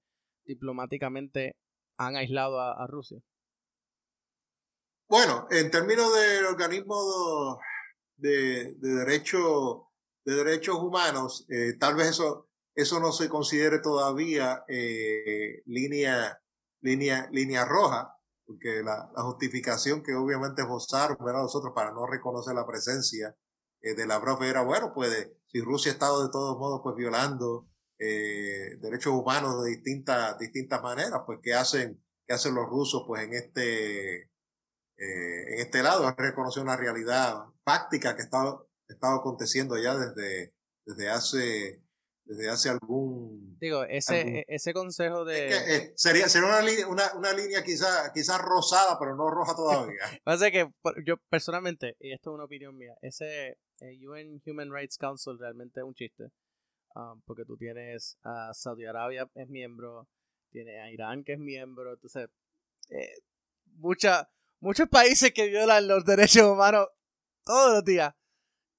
[0.46, 1.56] diplomáticamente
[1.98, 3.20] han aislado a, Rusia.
[5.08, 7.60] Bueno, en términos del organismo
[8.16, 8.96] de, de,
[10.26, 16.42] de derechos humanos, eh, tal vez eso, eso no se considere todavía eh, línea,
[16.82, 22.66] línea, línea roja, porque la, la justificación que obviamente esbozaron nosotros para no reconocer la
[22.66, 23.36] presencia
[23.82, 26.96] eh, de la profe era, bueno, pues si Rusia ha estado de todos modos pues
[26.96, 27.68] violando
[28.00, 33.24] eh, derechos humanos de distintas, distintas maneras, pues ¿qué hacen, qué hacen los rusos pues
[33.24, 34.30] en este, eh,
[34.98, 36.08] en este lado?
[36.08, 40.54] Es reconocer una realidad práctica que estado, estado aconteciendo ya desde,
[40.86, 41.84] desde hace
[42.32, 43.58] desde hace algún...
[43.60, 45.50] Digo, ese, e, ese consejo de...
[45.50, 50.00] Eh, sería sería una, línea, una, una línea quizás quizá rosada, pero no roja todavía.
[50.24, 50.72] Pasa que
[51.06, 55.82] yo personalmente, y esto es una opinión mía, ese eh, UN Human Rights Council realmente
[55.82, 56.32] es un chiste.
[56.96, 60.10] Um, porque tú tienes a Saudi Arabia es miembro,
[60.52, 62.30] tienes a Irán que es miembro, entonces
[62.90, 63.14] eh,
[63.78, 64.30] mucha,
[64.60, 66.88] muchos países que violan los derechos humanos
[67.46, 68.14] todos los días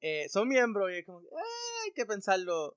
[0.05, 1.20] eh, son miembros y es como,
[1.93, 2.76] hay que pensarlo.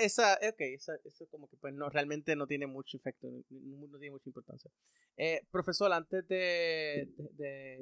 [0.00, 4.10] esa, ok, esa, eso como que pues no, realmente no tiene mucho efecto, no, tiene
[4.10, 4.70] mucha importancia.
[5.16, 7.08] Eh, profesor, antes de,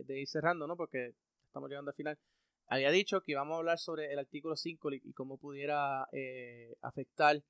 [0.07, 0.77] de, ir cerrando, ¿no?
[0.77, 1.15] Porque
[1.47, 2.19] estamos llegando al final,
[2.67, 7.43] había dicho que íbamos a hablar sobre el artículo 5 y, cómo pudiera eh, afectar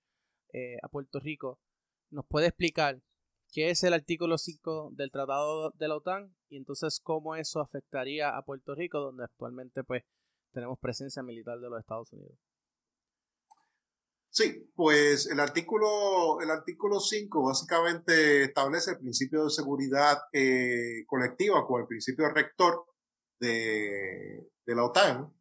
[0.53, 1.59] eh, a Puerto Rico.
[2.11, 3.01] ¿Nos puede explicar
[3.53, 8.37] qué es el artículo 5 del Tratado de la OTAN y entonces cómo eso afectaría
[8.37, 10.05] a Puerto Rico, donde actualmente pues
[10.53, 12.39] tenemos presencia militar de los Estados Unidos?
[14.33, 21.67] Sí, pues el artículo, el artículo 5 básicamente establece el principio de seguridad eh, colectiva
[21.67, 22.85] con el principio rector
[23.41, 25.35] de, la OTAN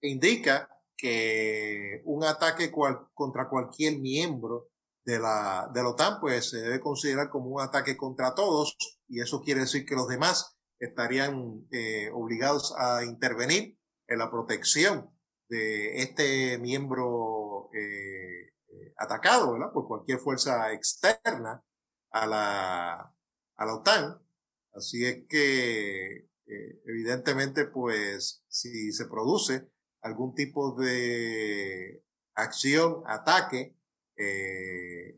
[0.00, 2.72] e indica que un ataque
[3.14, 4.68] contra cualquier miembro
[5.04, 8.76] de la, de la OTAN pues se debe considerar como un ataque contra todos
[9.06, 13.78] y eso quiere decir que los demás estarían eh, obligados a intervenir
[14.08, 15.16] en la protección
[15.48, 17.35] de este miembro
[17.76, 21.62] eh, eh, atacado por cualquier fuerza externa
[22.10, 23.14] a la,
[23.56, 24.18] a la OTAN.
[24.72, 29.68] Así es que, eh, evidentemente, pues, si se produce
[30.00, 32.02] algún tipo de
[32.34, 33.76] acción, ataque,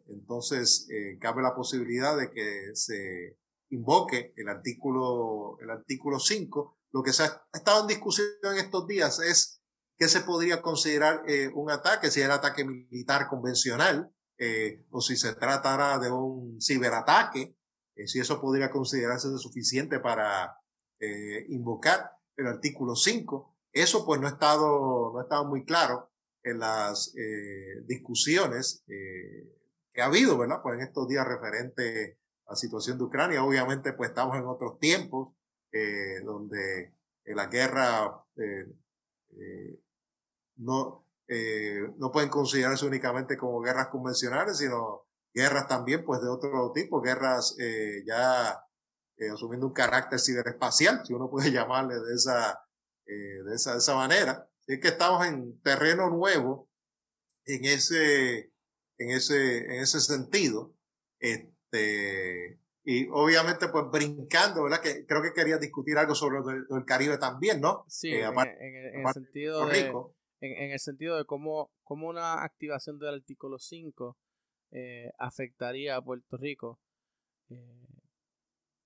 [0.09, 0.89] entonces
[1.21, 3.39] cabe la posibilidad de que se
[3.71, 6.79] invoque el artículo, el artículo 5.
[6.91, 9.58] Lo que se ha estado en discusión en estos días es
[9.99, 12.13] ¿Qué se podría considerar eh, un ataque?
[12.13, 17.57] Si era ataque militar convencional eh, o si se tratara de un ciberataque,
[17.97, 20.57] eh, si eso podría considerarse suficiente para
[21.49, 23.57] invocar el artículo 5.
[23.73, 26.11] Eso pues no ha estado, no ha estado muy claro
[26.43, 27.15] en las
[27.87, 30.61] discusiones que ha habido, ¿verdad?
[30.61, 33.45] Pues en estos días referente a la situación de Ucrania.
[33.45, 35.37] Obviamente pues estamos en otros tiempos
[36.25, 36.97] donde
[37.27, 38.25] la guerra
[40.59, 46.73] no, eh, no pueden considerarse únicamente como guerras convencionales, sino guerras también pues de otro
[46.73, 48.65] tipo, guerras eh, ya
[49.17, 52.61] eh, asumiendo un carácter ciberespacial, si uno puede llamarle de esa,
[53.07, 54.49] de esa, de esa manera.
[54.67, 56.69] Es que estamos en terreno nuevo
[57.47, 58.53] en ese,
[58.99, 60.75] en ese, en ese sentido.
[61.19, 64.81] Este, y obviamente pues brincando, ¿verdad?
[64.81, 67.85] Que creo que quería discutir algo sobre el, Caribe también, ¿no?
[67.89, 69.93] Sí, en, el sentido de,
[70.41, 74.17] en, el sentido de cómo, cómo, una activación del artículo 5
[74.71, 76.79] eh, afectaría a Puerto Rico.
[77.51, 77.87] Eh,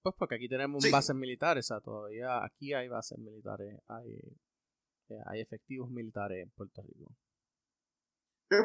[0.03, 4.15] pues porque aquí tenemos bases militares, o sea, todavía aquí hay bases militares, hay,
[5.09, 7.15] eh, hay efectivos militares en Puerto Rico.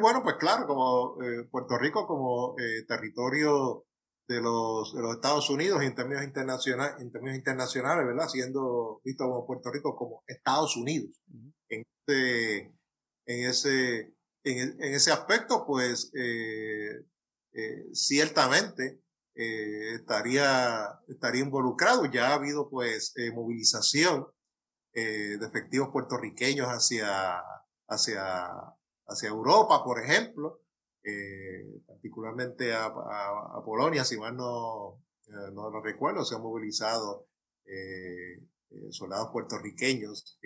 [0.00, 1.16] bueno, pues claro, como
[1.50, 2.56] Puerto Rico como
[2.88, 3.84] territorio
[4.28, 8.28] de los, de los Estados Unidos en términos, internacionales, en términos internacionales, ¿verdad?
[8.28, 11.22] Siendo visto como Puerto Rico como Estados Unidos.
[11.68, 12.77] En este
[13.28, 17.04] en ese, en, ese aspecto, pues eh,
[17.52, 19.02] eh, ciertamente
[19.34, 22.06] eh, estaría, estaría involucrado.
[22.06, 24.26] Ya ha habido pues movilización
[24.94, 27.40] de efectivos puertorriqueños hacia,
[27.86, 28.48] hacia,
[29.06, 30.62] hacia Europa, por ejemplo,
[31.86, 35.00] particularmente a, a, Polonia, si mal no,
[35.52, 37.28] no lo recuerdo, se han movilizado
[38.90, 40.40] soldados puertorriqueños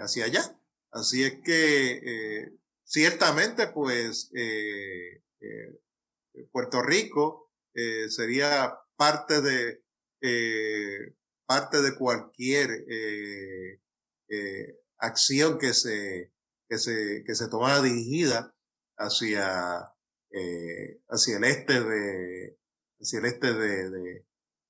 [0.00, 0.58] hacia allá.
[0.94, 2.52] Así es que eh,
[2.84, 5.80] ciertamente, pues, eh, eh,
[6.52, 7.50] Puerto Rico
[8.08, 9.82] sería parte de
[11.46, 12.86] parte de cualquier
[14.98, 16.32] acción que se
[16.68, 18.54] que se que se tomara dirigida
[18.96, 19.92] hacia
[21.08, 22.56] hacia el este de
[23.00, 24.26] hacia el este de, de,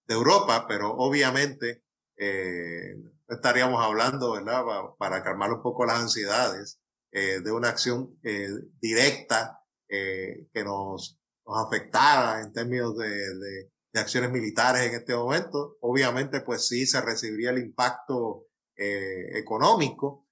[0.06, 1.83] de Europa, pero obviamente
[2.16, 2.94] eh,
[3.28, 4.64] estaríamos hablando, ¿verdad?
[4.98, 6.80] Para, calmar un poco las ansiedades
[7.12, 8.48] eh, de una acción eh,
[8.80, 15.14] directa eh, que nos, nos afectara en términos de, de, de, acciones militares en este
[15.14, 15.76] momento.
[15.80, 18.46] Obviamente, pues sí se recibiría el impacto
[18.76, 20.26] eh, económico.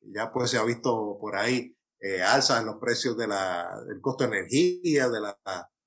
[0.00, 1.76] ya pues se ha visto por ahí
[2.26, 5.38] alzas en los precios de la, del costo de energía, de la,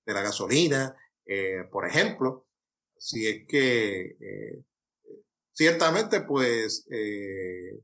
[0.05, 0.95] de la gasolina,
[1.71, 2.44] por ejemplo.
[3.05, 4.17] Si es que
[5.55, 7.79] ciertamente pues eh,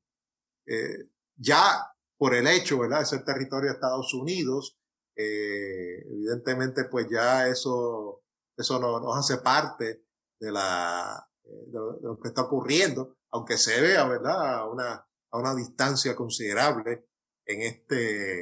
[0.66, 0.98] eh,
[1.36, 4.78] ya por el hecho, ¿verdad?, de ser territorio de Estados Unidos.
[5.16, 8.24] evidentemente, pues ya eso,
[8.58, 10.04] eso nos, hace parte
[10.40, 15.56] de, la, de lo, que está ocurriendo, aunque se vea, ¿verdad?, a una, a una
[15.56, 17.06] distancia considerable
[17.46, 18.42] en este,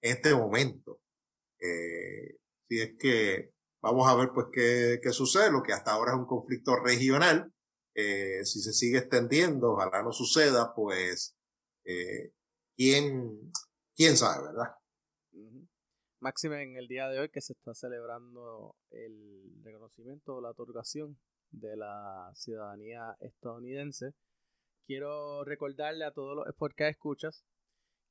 [0.00, 1.00] en este momento.
[2.68, 3.55] si es que
[3.86, 7.52] vamos a ver pues qué, qué sucede, lo que hasta ahora es un conflicto regional,
[7.94, 11.36] eh, si se sigue extendiendo, ojalá no suceda, pues,
[11.84, 12.32] eh,
[12.76, 13.52] ¿quién,
[13.94, 14.74] quién sabe, verdad?
[16.20, 21.18] Máxime en el día de hoy que se está celebrando el reconocimiento o la otorgación
[21.50, 24.14] de la ciudadanía estadounidense.
[24.86, 27.44] Quiero recordarle a todos los que escuchas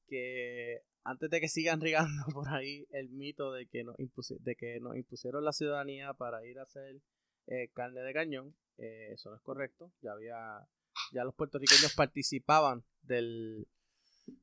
[0.08, 4.80] que antes de que sigan regando por ahí el mito de que nos, de que
[4.82, 7.00] nos impusieron la ciudadanía para ir a hacer
[7.48, 9.92] eh, carne de cañón, eh, eso no es correcto.
[10.02, 10.68] Ya había,
[11.14, 13.68] ya los puertorriqueños participaban del,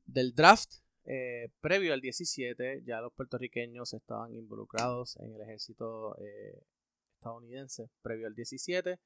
[0.05, 0.71] draft
[1.05, 2.83] eh, previo al 17.
[2.85, 6.15] Ya los puertorriqueños estaban involucrados en el ejército
[7.17, 8.99] estadounidense previo al 17.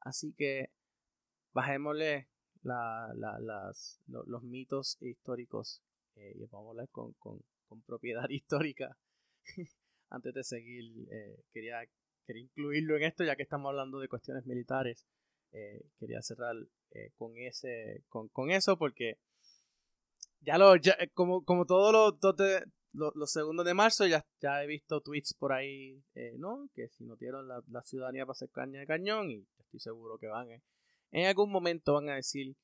[0.00, 0.70] Así que
[1.52, 2.28] bajémosle
[2.62, 5.82] la, las, los mitos históricos
[6.16, 8.96] y vamos a hablar con, con, con propiedad histórica
[10.08, 11.08] antes de seguir.
[11.52, 11.86] quería
[12.26, 15.06] quería incluirlo en esto ya que estamos hablando de cuestiones militares.
[15.52, 16.56] Eh, quería cerrar
[16.90, 19.18] eh, con ese con, con, eso porque
[20.40, 22.18] ya lo ya, eh, como, como todos
[22.92, 26.02] los, los, segundos de marzo ya, ya he visto tweets por ahí
[26.38, 29.80] no que si no dieron la, la, ciudadanía para hacer caña de cañón y estoy
[29.80, 30.48] seguro que van
[31.12, 32.56] en algún momento van a decir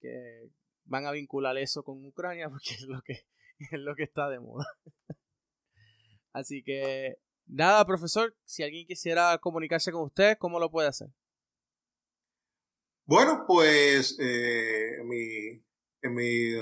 [0.00, 0.48] que
[0.84, 3.24] van a vincular eso con Ucrania porque es lo que
[3.58, 4.66] es lo que está de moda
[6.32, 7.18] así que
[7.52, 11.08] Nada, profesor, si alguien quisiera comunicarse con usted, ¿cómo lo puede hacer?
[13.06, 16.56] Bueno, pues eh, en mis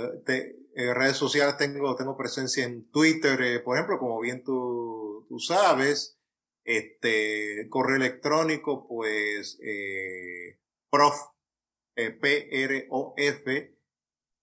[0.74, 6.18] redes sociales tengo, tengo presencia en Twitter, eh, por ejemplo, como bien tú, tú sabes,
[6.64, 10.58] este correo electrónico, pues eh,
[10.90, 11.16] prof,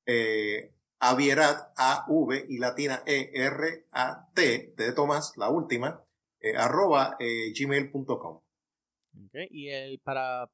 [0.05, 6.03] P-R-O-F, Avierat, A-V y latina E-R-A-T, de Tomás, la última,
[6.39, 8.41] eh, arroba eh, gmail.com.
[9.27, 9.47] Okay.
[9.51, 10.49] Y el para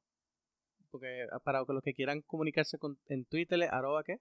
[0.90, 4.18] porque para los que quieran comunicarse con, en Twitter, arroba qué?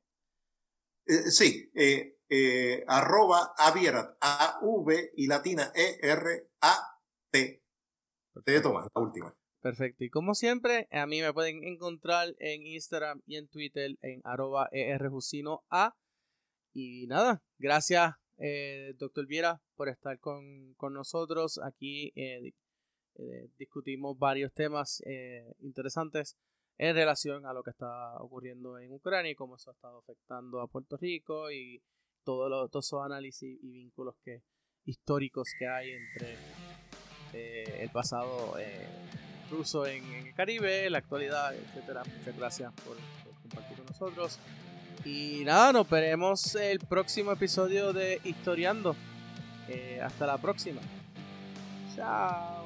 [1.06, 7.62] Eh, sí, eh, arroba Avierat, A-V y latina E-R-A-T.
[8.46, 9.36] Te Tomás, la última.
[9.62, 10.04] Perfecto.
[10.04, 14.70] Y como siempre, a mí me pueden encontrar en Instagram y en Twitter en arroba
[15.70, 15.96] A.
[16.74, 21.60] Y nada, gracias eh, doctor Viera, por estar con, nosotros.
[21.64, 22.54] Aquí eh,
[23.16, 25.04] eh, discutimos varios temas
[25.60, 26.36] interesantes
[26.80, 30.60] en relación a lo que está ocurriendo en Ucrania y cómo eso ha estado afectando
[30.60, 31.84] a Puerto Rico y
[32.24, 34.42] todo lo, todos esos análisis y vínculos que,
[34.86, 36.38] históricos que hay entre
[37.84, 38.56] el pasado
[39.52, 42.04] ruso en, el Caribe, la actualidad, etcétera.
[42.04, 42.98] Muchas gracias por
[43.44, 44.40] compartir con nosotros.
[45.06, 48.96] Y nada, nos veremos el próximo episodio de Historiando.
[49.68, 50.82] Eh, hasta la próxima.
[51.96, 52.61] Chao.